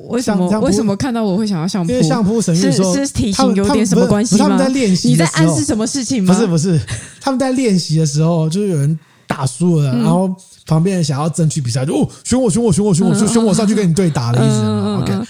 [0.08, 1.92] 为什么为什么看到我会想到相扑？
[1.92, 4.42] 因为《相扑神域》说是体型有点什么关系吗？
[4.42, 6.34] 他们在练习，你在暗示什么事情吗？
[6.34, 6.80] 不是不是，
[7.20, 8.98] 他们在练习的时候，就是有人
[9.38, 10.34] 打输了，然后
[10.66, 14.64] 旁边人想要争取比赛，就哦选我选我选我选我就选我上去跟你对打的意思。
[15.00, 15.28] OK。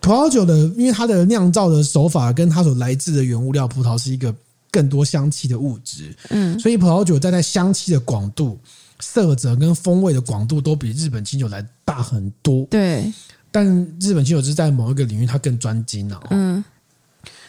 [0.00, 4.32] 葡萄酒的，因为它的酿造的手法跟它所来自的原物料葡萄是一个
[4.70, 8.56] 更多香气的物质，嗯，所以葡萄酒在在香气的广度、
[9.00, 12.64] 色泽跟风味的广度都比日本清酒来大很多。
[12.70, 13.12] 对，
[13.50, 13.66] 但
[14.00, 16.20] 日本清酒是在某一个领域它更专精了。
[16.30, 16.64] 嗯，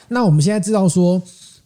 [0.07, 1.21] 那我们现在知道说，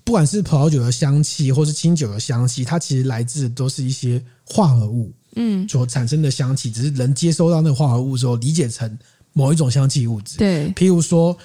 [0.05, 8.97] 不管是葡萄酒的香气，或是清酒的香气，它其实来自都是一些化合物，嗯，所产生的香气，只是人接收到那个化合物之后，理解成。
[9.37, 11.37] 某一种香气物质，对，譬如说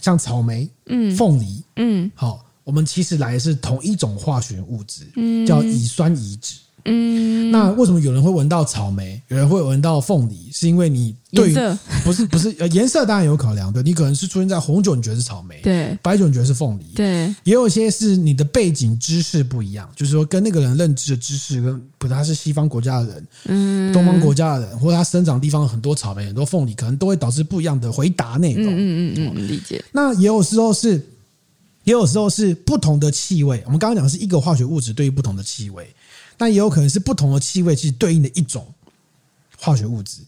[0.00, 6.54] 像草莓、嗯，凤梨，嗯，好，我们其实来的是同一种化学物质，嗯，叫乙酸乙酯，
[6.86, 10.50] 嗯，那为什么有人会闻到草莓，有人会闻到凤梨？
[10.52, 11.52] 是因为你对
[12.04, 28.72] 不是不是呃颜色当然有考量，对，你可能是出现在红酒，你觉得是草莓，对，白酒你觉得是凤梨，对，也有一些是你的背景知识不一样，就是说跟那个人认知的知识跟不，他是西方国家的人，嗯，东方国家的人，或者他生长地方很多草莓，很多凤梨，可能都会导致不一样的回答内容。
[28.72, 29.82] 嗯嗯嗯，理解。
[29.92, 30.92] 那也有时候是，
[31.84, 33.62] 也有时候是不同的气味。
[33.64, 35.88] 我们刚刚讲的是一个化学物质对于不同的气味。
[36.38, 38.66] 那也有可能是不同的气味，其实对应的一种
[39.58, 40.20] 化学物质，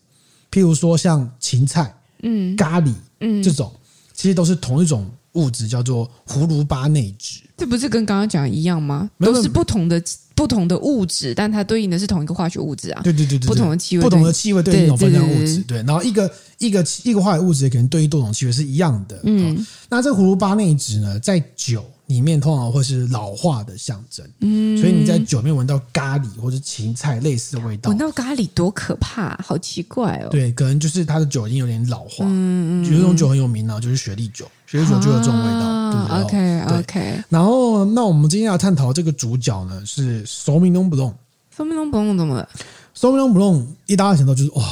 [0.51, 3.73] 譬如说像芹菜、嗯、咖喱、嗯这种，
[4.15, 7.43] 其实都是同一种物质，叫做葫芦巴内酯。
[7.57, 9.11] 这不是跟刚刚讲的一样吗？
[9.19, 10.03] 都是不同的
[10.35, 13.01] 不同的物质，但它对应的是同一个化学物质啊。
[13.03, 15.59] 对对对对，不同的气味，不同的气味对应一种分量物质。
[15.65, 19.19] 对，然后一个一个一个化学物质也可能对应多种气味是一样的。
[19.25, 21.85] 嗯，那这个葫芦巴内酯呢，在酒。
[22.07, 30.29] 里面通常会是老化的象征，嗯，所以你在酒里面闻到咖喱或者芹菜类似的味道，闻到咖喱多可怕，好奇怪哦。
[30.31, 32.25] 对，可能就是它的酒已经有点老化。
[32.25, 35.77] 嗯嗯，有一种酒很有名呢，就是雪莉酒，雪莉酒就有这种味道。
[35.97, 37.25] 啊、OK OK。
[37.29, 41.15] 然后，那我们今天要探讨这个主角呢，是 Sauvignon Blanc。
[41.57, 42.49] Sauvignon Blanc 怎么了
[42.97, 44.65] ？Sauvignon Blanc 一大家想到就是哇，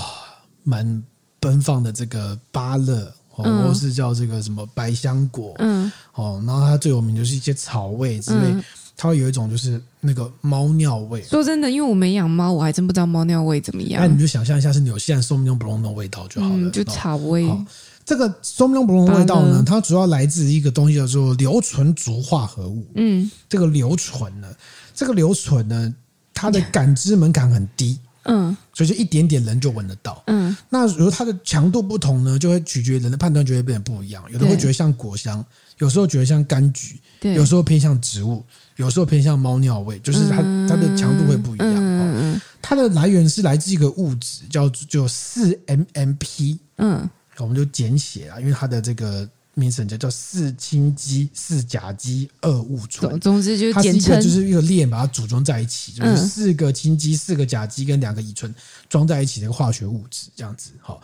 [0.63, 1.03] 蛮
[1.41, 3.13] 奔放的这个芭乐。
[3.37, 8.63] 哦，或是叫这个什么百香果，嗯，哦，然后它最有名就是一些草味之类，嗯、
[8.97, 11.23] 它会有一种就是那个猫尿味。
[11.25, 14.01] 说真的，因为我没养猫，我还真不知道猫尿味怎么样。
[14.01, 17.45] 那你就想象一下是纽西兰 Sauvignon Blanc 的味道就好了，嗯、就草味。
[17.47, 17.67] 哦、
[18.05, 22.87] 这个 Sauvignon Blanc 的味道呢，它主要来自一个东西叫做硫醇族化合物。
[22.95, 24.49] 嗯，这个硫醇呢，
[24.95, 25.95] 这个硫醇呢，
[26.33, 27.99] 它的 感知门槛很低。
[28.25, 30.23] 嗯，所以就一点点人就闻得到。
[30.27, 34.25] 嗯，那如果它的强度不同呢，就会取决人的判断就会变得不一样。
[34.31, 35.45] 有的会觉得像果香，
[35.79, 38.45] 有时候觉得像柑橘，对，有时候偏向植物，
[38.77, 40.37] 有时候偏向猫尿味，就是它
[40.69, 41.75] 它的强度会不一样。
[41.75, 46.59] 嗯，它的来源是来自一个物质叫做四 MMP。
[46.79, 47.09] 嗯，
[47.39, 49.29] 我们就简写啊，因为它的这个。
[49.57, 58.53] 名称叫叫四氢基四甲基二戊醇，总之就是它是一个就是一个链，把它组装在一起，就是四个氢基、四个甲基跟两个乙醇
[58.89, 60.73] 装在一起的一个化学物质，这样子。
[60.81, 61.01] 好，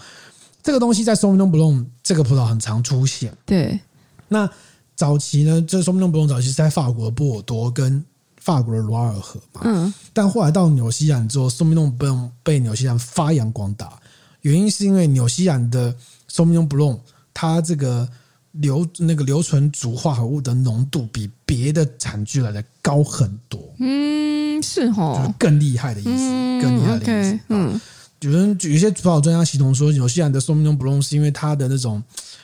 [0.65, 3.33] 这个东西在 Sauvignon Blanc 这个葡萄很常出现。
[3.47, 3.79] 对，
[4.27, 4.51] 那
[4.97, 8.05] 早期呢，这 Sauvignon Blanc 早期是在法国的波尔多跟
[8.41, 9.61] 法国的罗尔河嘛。
[9.65, 13.97] 嗯，但后来到纽西兰之后，Sauvignon Blanc 被纽西兰发扬光大，
[14.41, 15.95] 原因是因为纽西兰的
[16.29, 16.99] Sauvignon Blanc
[17.33, 18.09] 它这个。
[18.53, 27.41] 硫那个留存族化合物的浓度比别的产区来的高很多，嗯，是哦，就是更厉害的意思，嗯、更厉害的意思。
[27.49, 27.81] 嗯，
[28.21, 32.03] 有人有一些葡萄专家系统说，纽西兰的 Sauvignon Blanc 是因为它的那种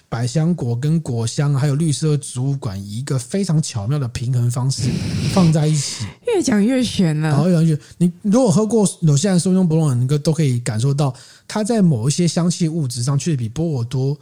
[0.09, 4.89] 百香果跟果香，还有绿色植物管，以一个非常巧妙的平衡方式
[5.33, 6.07] 放在一起。
[6.29, 7.77] 越讲越玄了，好，越讲越。
[7.99, 11.13] 你如果喝过纽西兰 Sauvignon Blanc，你都都可以感受到，
[11.49, 14.17] 它在某一些香气物质上，确实比波尔多。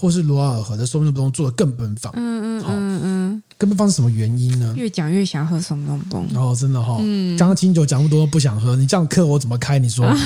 [0.00, 4.72] 或是罗尔河的 Sauvignon Blanc 做的更奔放，嗯嗯嗯嗯，更奔放是什么原因呢？
[4.76, 9.78] 越讲越想喝 Sauvignon Blanc 哦，真的哈、哦，嗯，刚刚清酒讲那么多不想喝，你这样课我怎么开？
[9.80, 10.16] 你说，啊、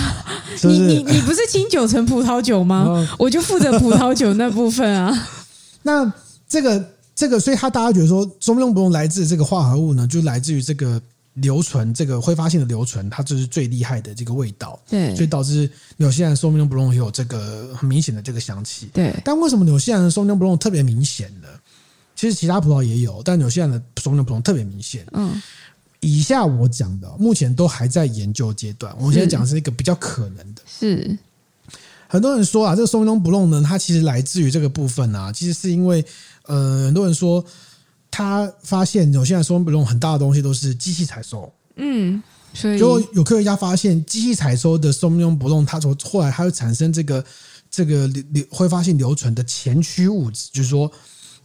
[0.57, 2.85] 是是你你你不是清酒成葡萄酒吗？
[2.87, 5.29] 嗯、 我就负责葡萄酒那部分啊。
[5.85, 6.13] 那
[6.47, 11.01] 这个这个，所以他大家觉得说 Sauvignon Blanc 来自这个化合物呢，就来自于这个。
[11.35, 19.15] 硫醇这个挥发性的留存，它就是最厉害的这个味道，对，所以导致纽西兰 Sauvignon Blanc 有这个很明显的这个香气，对。
[19.25, 21.49] 但为什么纽西兰的 Sauvignon Blanc 特别明显呢？
[22.15, 25.07] 其实其他葡萄也有，但纽西兰的 Sauvignon Blanc 特别明显。
[25.13, 25.41] 嗯，
[26.01, 30.61] 以下我讲的目前都还在研究阶段，我们现在讲的是一个比较可能的。
[30.67, 31.19] 是，
[32.09, 36.05] 很多人说啊，这个 Sauvignon Blanc 呢，它其实来自于这个部分啊，其实是因为
[36.45, 37.43] 呃，很多人说。
[38.13, 47.25] 他发现有现在 Sauvignon Blanc 很大的东西都是机器采收，嗯，所以就有科学家发现机器采收的 Sauvignon Blanc 它从后来它会产生这个
[47.71, 50.93] 这个硫挥发性硫醇的前驱物质，就是说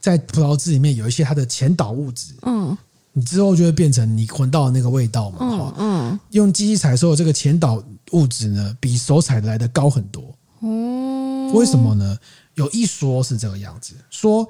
[0.01, 2.77] 在葡萄汁里面有一些它的前导物质，嗯，
[3.13, 12.17] 你之后就会变成你闻到的那个味道嘛，嗯，嗯，用机器采收的这个前导物质呢，比手采的来的高很多，哦，为什么呢？
[12.55, 14.45] 有一说是这个样子，说。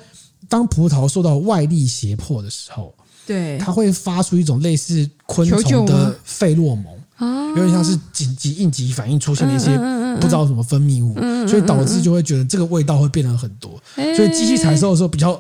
[0.49, 2.93] 当葡萄受到外力胁迫的时候，
[3.25, 6.85] 对，它会发出一种类似昆虫的费洛蒙
[7.17, 9.69] 啊，有点像是紧急应急反应出现的一些
[10.21, 11.15] 不知道什么分泌物，
[11.47, 13.71] 所以导致就会觉得这个味道会变得很多。
[13.95, 15.39] 所以机器采收的时候比较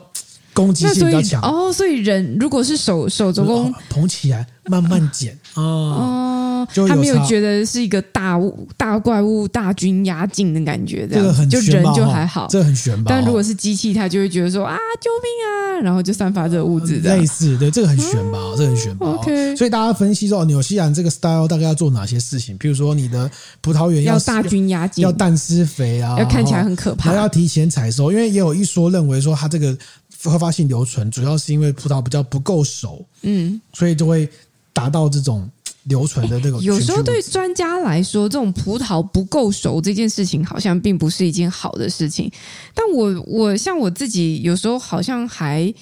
[0.53, 1.41] 攻击性比较强。
[1.41, 1.71] 哦。
[1.71, 5.63] 所以人如果是手手手工捧起来慢慢剪啊。
[5.63, 6.36] 哦，
[6.71, 12.45] 就他没有差觉得是一个大物、大怪物、大军压境的感觉，这样这个很就人就还好。
[12.47, 13.05] 这个很玄吧？
[13.09, 17.15] 但如果是是机器，它就会觉得说啊，救命啊，然后就散发这个物质的。
[17.15, 18.37] 类似，对，这个很玄吧？
[18.57, 22.57] 这个很玄吧 OK 所以大家分析说，纽西兰这个 style 大概要做哪些事情？
[22.57, 23.31] 比如说，你的
[23.61, 29.77] 葡萄园要大军压境，要氮施肥啊，要看起来很可怕还要提前采收，因为也有一说认为说，它这个
[30.25, 34.29] 挥发性留存主要是因为葡萄比较不够熟，嗯，所以就会
[34.73, 35.49] 达到这种
[35.87, 36.59] 留存的那个。
[36.59, 42.31] 有时候对专家来说，这种葡萄不够熟这件事情，好像并不是一件好的事情。
[42.73, 45.73] 但我我像我自己，有时候好像还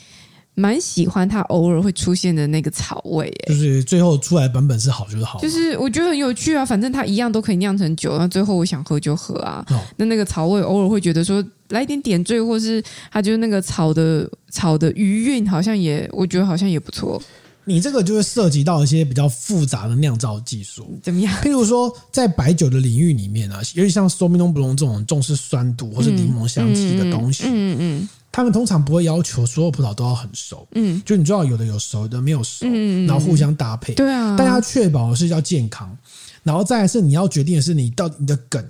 [0.53, 6.65] 蛮喜欢它偶尔会出现的那个草味，哎，就是最后出来版本是好就是好，就是我觉得很有趣啊。
[6.65, 9.65] 反正它一样都可以酿成酒，那最后我想喝就喝啊。
[9.69, 12.81] 哦、那那个草味偶尔会觉得说来一点点缀，或是
[13.11, 17.21] 它就是那个草的草的余韵，好像也我觉得好像也不错。
[17.65, 21.33] 你这个就会涉及到一些比较复杂的酿造技术，怎么样？
[21.41, 35.97] 譬如说，在白酒的领域里面啊，尤其像 Sauvignon Blanc 这种重视酸度或是柠檬香气的东西，嗯嗯，嗯，他们通常不会要求所有葡萄都要很熟，嗯，就你知道有的有熟，有的没有熟，嗯，然后互相搭配，对啊，但要确保的是要健康，
[36.43, 38.63] 然后再来是你要决定的是你到底你的梗，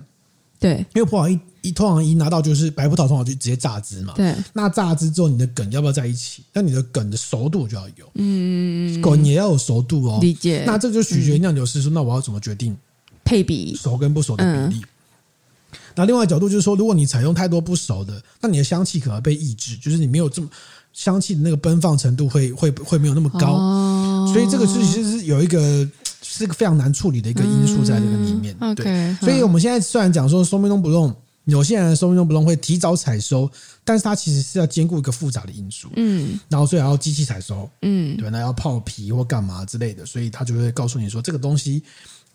[0.58, 1.38] 对，因为葡萄一。
[1.66, 4.14] 一通常一拿到就是白葡萄，通常就直接榨汁嘛。
[4.14, 6.42] 对，那榨汁之后，你的梗要不要在一起？
[6.52, 10.18] 那你的梗的熟度就要有，嗯，梗也要有熟度哦。
[10.20, 10.62] 理解。
[10.66, 12.76] 那这就取决于酿酒师说，那我要怎么决定
[13.24, 14.80] 配比熟跟不熟的比例？
[14.80, 20.48] 嗯、那另外角度就是说，如果你采用太多不熟的，那你的香气可能被抑制，就是你没有这么
[20.92, 23.54] 香气的那个奔放程度会会会没有那么高。
[23.54, 25.88] 哦、所以这个是其实是有一个
[26.22, 28.56] 是个非常难处理的一个因素在这个里面。
[28.60, 31.14] 嗯、对，okay, 所以我们现在虽然讲说说明都不用。
[31.46, 33.50] 有些人的寿命都不会提早采收，
[33.84, 41.82] 但是它其实是要兼顾一个复杂的因素，嗯，然后所以还要机器采收，嗯，对，那要泡皮或干嘛之类的，所以他就会告诉你说，这个东西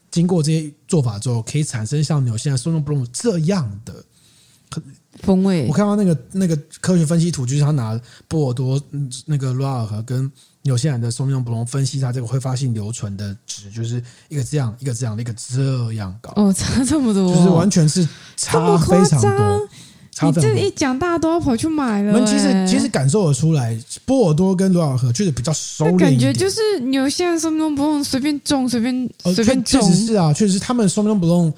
[0.10, 4.04] 经过这些做法之后，可以产生像纽西兰寿命不用这样的
[5.22, 5.68] 风味。
[5.68, 8.82] 我看到那个那个科学分析图，就是他拿波尔多
[9.26, 10.32] 那个罗尔和跟。
[10.64, 18.08] 纽西兰的松茸布隆分析它这个挥发性留存的值，就是一个这样一个这样的一个这样高哦，差这么多，就是完全是
[18.38, 19.68] 差非常多。
[20.24, 22.14] 你这一讲，大家都要跑去买了。
[22.14, 25.98] 我们其实其实感受得出来，波尔多跟罗尔河确实比较收敛。
[25.98, 31.52] 感觉就是纽西兰松永布隆随便种随便随便种，确实是啊，确实是他们松永布隆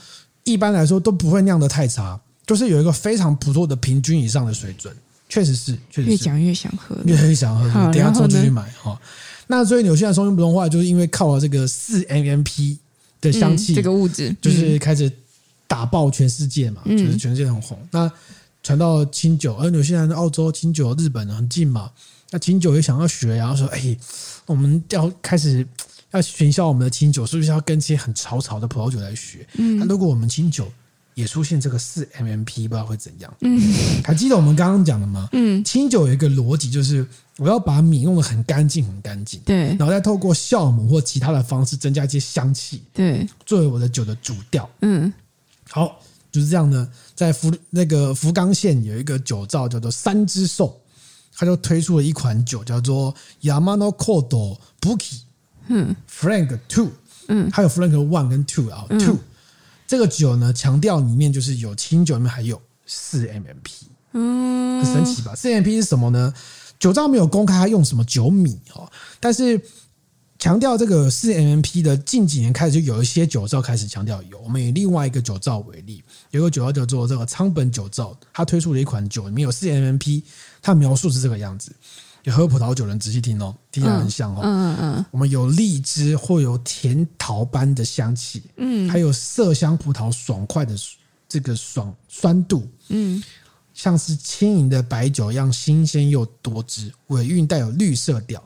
[0.46, 4.96] 一般来说都不会酿的太差，就是有一个非常不错的平均以上的水准。
[5.34, 7.68] 确实是，确实是越讲越想喝，越来越想喝。
[7.92, 8.96] 等下冲出去买哈。
[9.48, 12.78] 那所以纽西兰松永布隆话，就是因为靠了这个四 MMP
[13.20, 15.12] 的香气、嗯，这个物质就是开始
[15.68, 17.76] 打爆全世界嘛，嗯、就是全世界很红。
[17.90, 18.12] 那
[18.62, 21.90] 传到清酒，而纽西兰、澳洲清酒、日本很近嘛，
[22.30, 23.98] 那清酒也想要学，然后说：“哎，
[24.46, 25.68] 我们要开始
[26.12, 30.72] 要学销我们的清酒，是不是要跟这些很潮潮的葡萄酒来学？”嗯，那如果我们清酒。
[31.16, 33.34] 也出现这个四 MMP，不知道会怎样。
[33.42, 33.60] 嗯，
[34.04, 35.30] 还记得我们刚刚讲的吗？
[35.34, 37.06] 嗯，清酒有一个逻辑，就是
[37.38, 39.40] 我要把米弄得很干净，很干净。
[39.46, 42.84] 对，然后再透过酵母或其他的方式增加一些香气。
[42.94, 44.70] 对，作为我的酒的主调。
[44.82, 45.12] 嗯，
[45.70, 46.00] 好，
[46.32, 46.90] 就是这样呢。
[47.16, 50.82] 在福那个福冈县有一个酒造叫做三之兽，
[51.36, 55.20] 他就推出了一款酒叫做 Yamano Kodo Buki。
[55.68, 56.90] 嗯，Frank Two。
[57.30, 59.18] 嗯，还有 Frank One 跟 Two 啊，Two。
[59.94, 63.84] 这个酒呢，强调里面就是有清酒里面还有四 MMP，
[64.14, 65.36] 嗯，很神奇吧？
[65.36, 66.34] 四 MMP 是什么呢？
[66.80, 69.62] 酒造没有公开它用什么酒米哦，但是
[70.40, 74.40] 强调这个四 MMP 的近几年开始就有一些酒造开始强调有。
[74.40, 80.24] 我们以另外一个酒造为例，有一个酒造叫做这个仓本酒造，它推出了一款酒里面有四 MMP，
[80.60, 81.72] 它描述是这个样子。
[82.24, 84.40] 有喝葡萄酒的人仔细听哦，听起来很像哦。
[84.44, 85.06] 嗯嗯嗯。
[85.12, 90.74] 我们有荔枝或有甜桃般的香气，嗯，还有麝香葡萄爽快的
[91.28, 93.22] 这个爽酸度，嗯，
[93.74, 98.42] 像是轻盈的白酒一样新鲜又多汁，尾韵带有绿色调，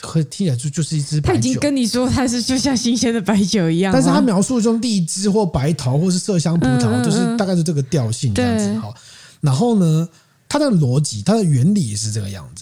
[0.00, 1.32] 喝听起来就就是一支白酒。
[1.34, 8.92] 他已经跟你说它是就像新鲜的白酒一样，但是他描述中荔枝或白桃或是麝香葡萄，就是大概是这个调性这样子哈。
[9.40, 10.08] 然后呢，
[10.48, 12.61] 它的逻辑，它的原理是这个样子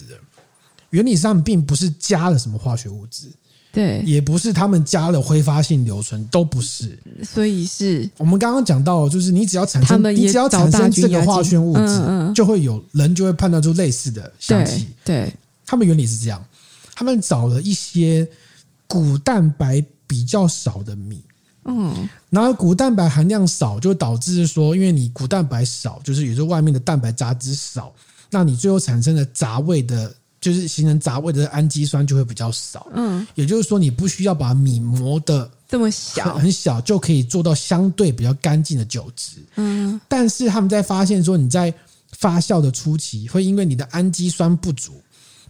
[0.91, 3.31] 原理上并不是加了什么化学物质，
[3.71, 6.99] 对，也不是他们加了挥发性留存，都不是。
[7.23, 14.87] 所以是我们刚刚讲到，就是你只要产生，你只要产生这个化学物质，就会有人就会判断出类似的香气。
[15.05, 15.33] 对，
[15.65, 16.43] 他们原理是这样，
[16.93, 18.27] 他们找了一些
[18.85, 21.23] 谷蛋白比较少的米，
[21.63, 27.93] 嗯，然后谷蛋白含量少，就导致说，因为你谷蛋白少，就是也就是外面的蛋白杂质少，
[28.29, 30.13] 那你最后产生的杂味的。
[30.41, 39.37] 就是形成杂味的氨基酸就会比较少，嗯，也就是说你不需要把米磨的这么小很小就可以做到相对比较干净的酒质。
[39.55, 41.71] 嗯，但是他们在发现说，你在
[42.17, 44.99] 发酵的初期，会因为你的氨基酸不足，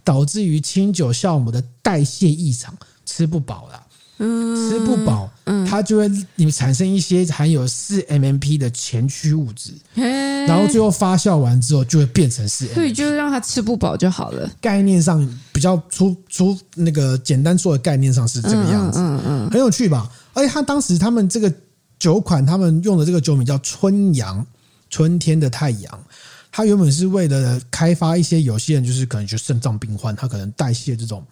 [0.04, 2.76] 导致于清酒酵母的代谢异常，
[3.06, 3.86] 吃不饱了。
[4.24, 14.48] 嗯，吃不饱，嗯，它就会你们产生一些含有四 MMP 的前驱物质，然后最后发酵完之后就会变成四 MMP，所以就是让它吃不饱就好了。
[14.60, 20.08] 概念上比较粗粗那个简单说的概念上是这个样子，嗯嗯，很有趣吧？
[20.34, 21.52] 而且他当时他们这个
[21.98, 24.46] 酒款，他们用的这个酒名叫春阳，
[24.88, 26.04] 春天的太阳。
[26.52, 31.24] 它原本是为了开发一些有些人就是可能就肾脏病患，他可能代谢这种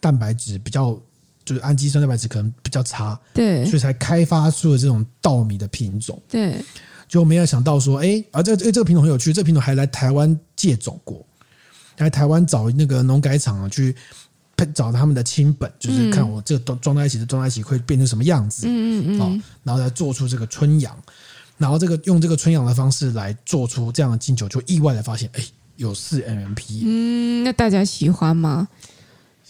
[0.00, 0.98] 蛋白质比较。
[1.44, 6.56] 就是氨基酸蛋白质可能比较差，对，所以才开发出了这种稻米的品种，对。
[7.06, 11.24] 就没有想到说，哎，啊这这这个品种很有趣，这个品种还来台湾借种过，
[11.98, 13.94] 来台湾找那个农改场去
[14.74, 20.96] 找他们的亲本，就是看我这个装在一起的装在一起会变成什么样子，嗯嗯嗯，然后再做出这个春阳，
[21.58, 25.44] 然后这个用这个春阳的方式来做出这样的金酒，就意外的发现，哎，
[25.76, 28.66] 有四 MMP，嗯，那大家喜欢吗？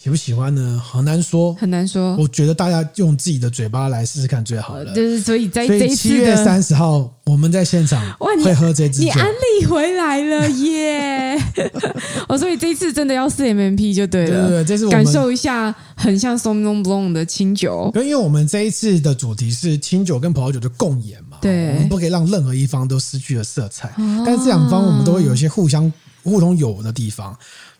[0.05, 0.79] 喜不喜欢呢？
[0.85, 2.15] 很难说，很难说。
[2.17, 4.93] 我觉得大家用自己的嘴巴来试试看最好了。
[4.93, 9.05] 就是所以在这一次七月三十号，我们在现场会喝这支酒。
[9.05, 11.35] 你安利回来了耶！
[12.29, 14.41] 哦，所以这一次真的要四 MMP 就对了。
[14.47, 17.91] 对对对，这是我感受一下很像 Sauvignon Blanc 的清酒。
[17.95, 23.87] 因为我们这一次的主题是清酒跟葡萄酒的共演嘛，对，我们不可以让任何一方都失去了色彩。
[23.97, 25.91] 哦、但是这两方我们都会有一些互相
[26.21, 27.35] 互通有的地方。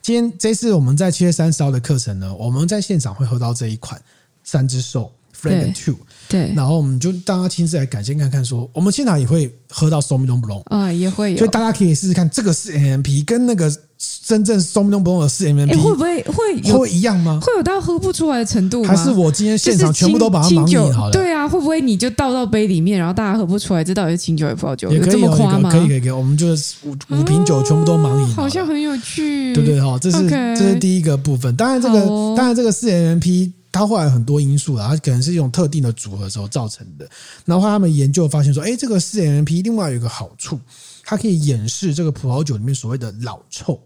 [0.06, 4.00] 今天这次我们在七月三十号的课程呢，我们在现场会喝到这一款
[4.44, 5.96] 三只兽 Flagon Two，
[6.30, 13.76] 对，然后我们就大家亲自来感谢看看，说我们现场也会喝到 Sauvignon Blanc 啊，也会有，所以大家可以试试看这个是 NMP 跟那个
[14.24, 17.40] 真正 Sauvignon Blanc 的四 MMP 会不会会会一样吗？
[17.42, 18.90] 会有到喝不出来的程度吗？
[18.90, 21.12] 还是我今天现场全部都把它盲饮好了？
[21.12, 24.92] 对啊，会不会你就倒到杯里面，然后大家喝不出来，这到底是清酒还是葡萄酒？
[24.92, 25.70] 也可以这么夸吗？
[25.70, 31.56] 可以可以可以，我们就是五五瓶酒全部都盲饮，好像很有趣，对不对哈，这是这是第一个部分。
[31.56, 33.52] 当然这个当然这个四 MMP。
[33.72, 37.06] 它后来很多因素啦，它可能是一种特定的组合时候造成的。
[37.44, 40.58] 然后他们研究发现说，哎，这个四 MMP 另外有一个好处，
[41.04, 43.78] 它可以掩饰这个葡萄酒里面所谓的老臭。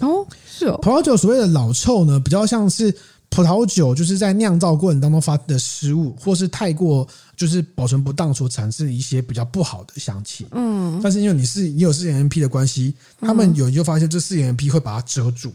[0.00, 2.94] 哦，是哦，葡萄酒所谓的老臭呢，比较像是
[3.28, 10.46] 葡萄酒就是在酿造过程当中发生的失误，或是太过就是保存不当所产生的一些比较不好的香气。
[10.50, 15.52] 嗯，但是因为你是你有四 MMP 的关系，他们有研究发现，这四 MMP 会把它遮住。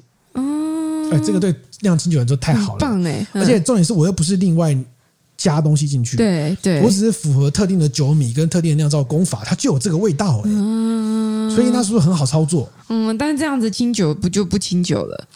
[1.12, 3.28] 哎，这个对酿清酒人就太好了，棒哎！
[3.34, 4.76] 而且重点是我又不是另外
[5.38, 10.50] 加东西进去，对对，我只是符合特定的酒米跟特定的酿造工法，它就有这个味道哎，
[11.54, 12.70] 所以那是不是很好操作？
[12.90, 15.28] 嗯，但是这样子清酒不就不清酒了？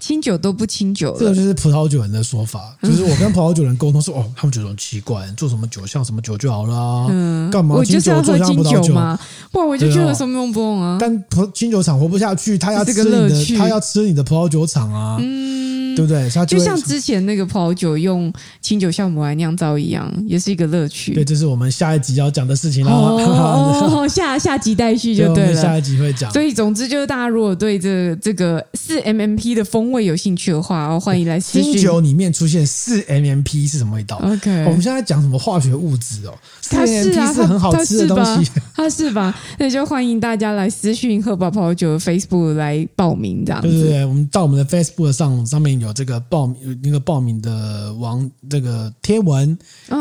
[0.00, 2.76] 清酒都不清酒了，这个就是葡萄酒人的说法。
[2.82, 7.06] 就是我跟葡萄酒人沟通说，哦，他们觉得很奇怪，做什么酒像什么酒就好了。
[7.10, 7.76] 嗯，干嘛？
[7.76, 9.18] 我就是要喝清酒吗？
[9.52, 10.96] 不然，我就去了什么用不用啊？
[11.00, 15.18] 但葡清酒厂活不下去，他要吃你的，他要吃你的葡萄酒厂啊。
[15.20, 15.70] 嗯。
[15.96, 16.30] 对不对？
[16.46, 18.32] 就像之前那个葡萄酒用
[18.62, 21.12] 清酒酵母来酿造一样，也是一个乐趣。
[21.12, 22.92] 对，这是我们下一集要讲的事情了。
[22.92, 25.60] 哦， 下下集待续就对了。
[25.60, 26.32] 下一集会讲。
[26.32, 36.34] 所以，总之就是大家如果对这这个四 MMP 的风味有兴趣的话，欢迎来私酒里面出现四 MMP 是什么味道？OK，我们现在讲什么化学物质哦？
[36.60, 39.34] 四 MMP 是很好吃的东西，它是吧？
[39.58, 43.68] 那就欢迎大家来私讯喝宝泡酒的 Facebook 来报名，这样子。
[43.68, 49.58] 对对对，我们到我们的 Facebook 上上面有这个报名那个报名的网这个贴文，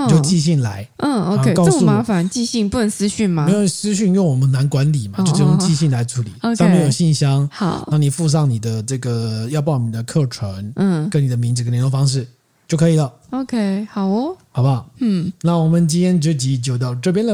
[0.10, 0.88] 就寄信来。
[0.98, 3.46] 嗯，OK，这么麻烦，寄信不能私讯吗？
[3.46, 6.32] 没有私讯，因为我们难管理嘛，就只用寄信来处理。
[6.56, 12.28] 上面有信箱，好，那你附上你的这个要报名的课程，嗯，跟你的名字跟联络方式
[12.68, 13.12] 就可以了。
[13.32, 14.88] OK，好哦，好不好？
[15.00, 17.34] 嗯，那我们今天这集就到这边了。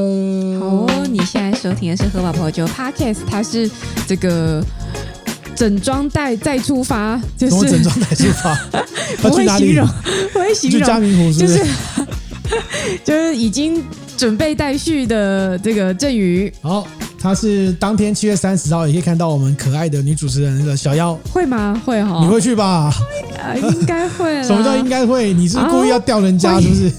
[0.59, 3.69] 好哦，你现在收听的是喝吧葡萄酒 Podcast，它是
[4.07, 4.63] 这个。
[5.55, 8.53] 整装待再出发，就是整装待出发，
[9.23, 9.87] 不会形容，
[10.33, 11.57] 不会形容，去嘉明湖是不是？
[11.59, 11.69] 就是
[13.05, 13.81] 就是已经
[14.17, 16.51] 准备待续的这个郑宇。
[16.61, 16.87] 好，
[17.19, 21.79] 他是当天七月三十号，也可以看到我们可爱的女主持人的小妖，会吗？
[21.85, 22.19] 会哈？
[22.21, 22.91] 你会去吧？
[23.39, 24.43] 啊，应该会。
[24.43, 25.33] 什么叫应该会？
[25.33, 26.91] 你是故意要钓人家，是不是？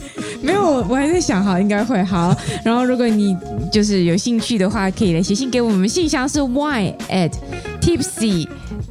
[0.42, 2.36] 没有，我还在想，好，应该会好。
[2.62, 3.36] 然后，如果你
[3.72, 7.32] 就是有兴趣的话，可以来写信给我们，信箱是 wine at
[7.80, 8.46] tipsy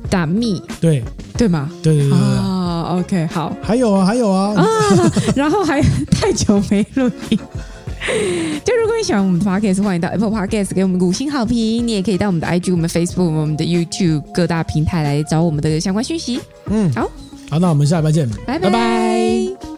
[0.09, 1.03] 打 me，对
[1.37, 1.69] 对吗？
[1.81, 3.55] 对对对啊，OK，好。
[3.61, 4.65] 还有啊，还有啊，啊
[5.35, 7.39] 然后还太久没录音。
[8.63, 11.87] 就如果你喜欢我们的 Podcast，欢迎到 Apple Podcast 给我们五星好评。
[11.87, 16.39] 你也可以到我们的 IG、我们 Facebook、我们的 YouTube 各大平台来找我们的相关讯息。
[16.67, 17.09] 嗯，好，
[17.49, 19.74] 好，那我们下礼拜见，拜拜。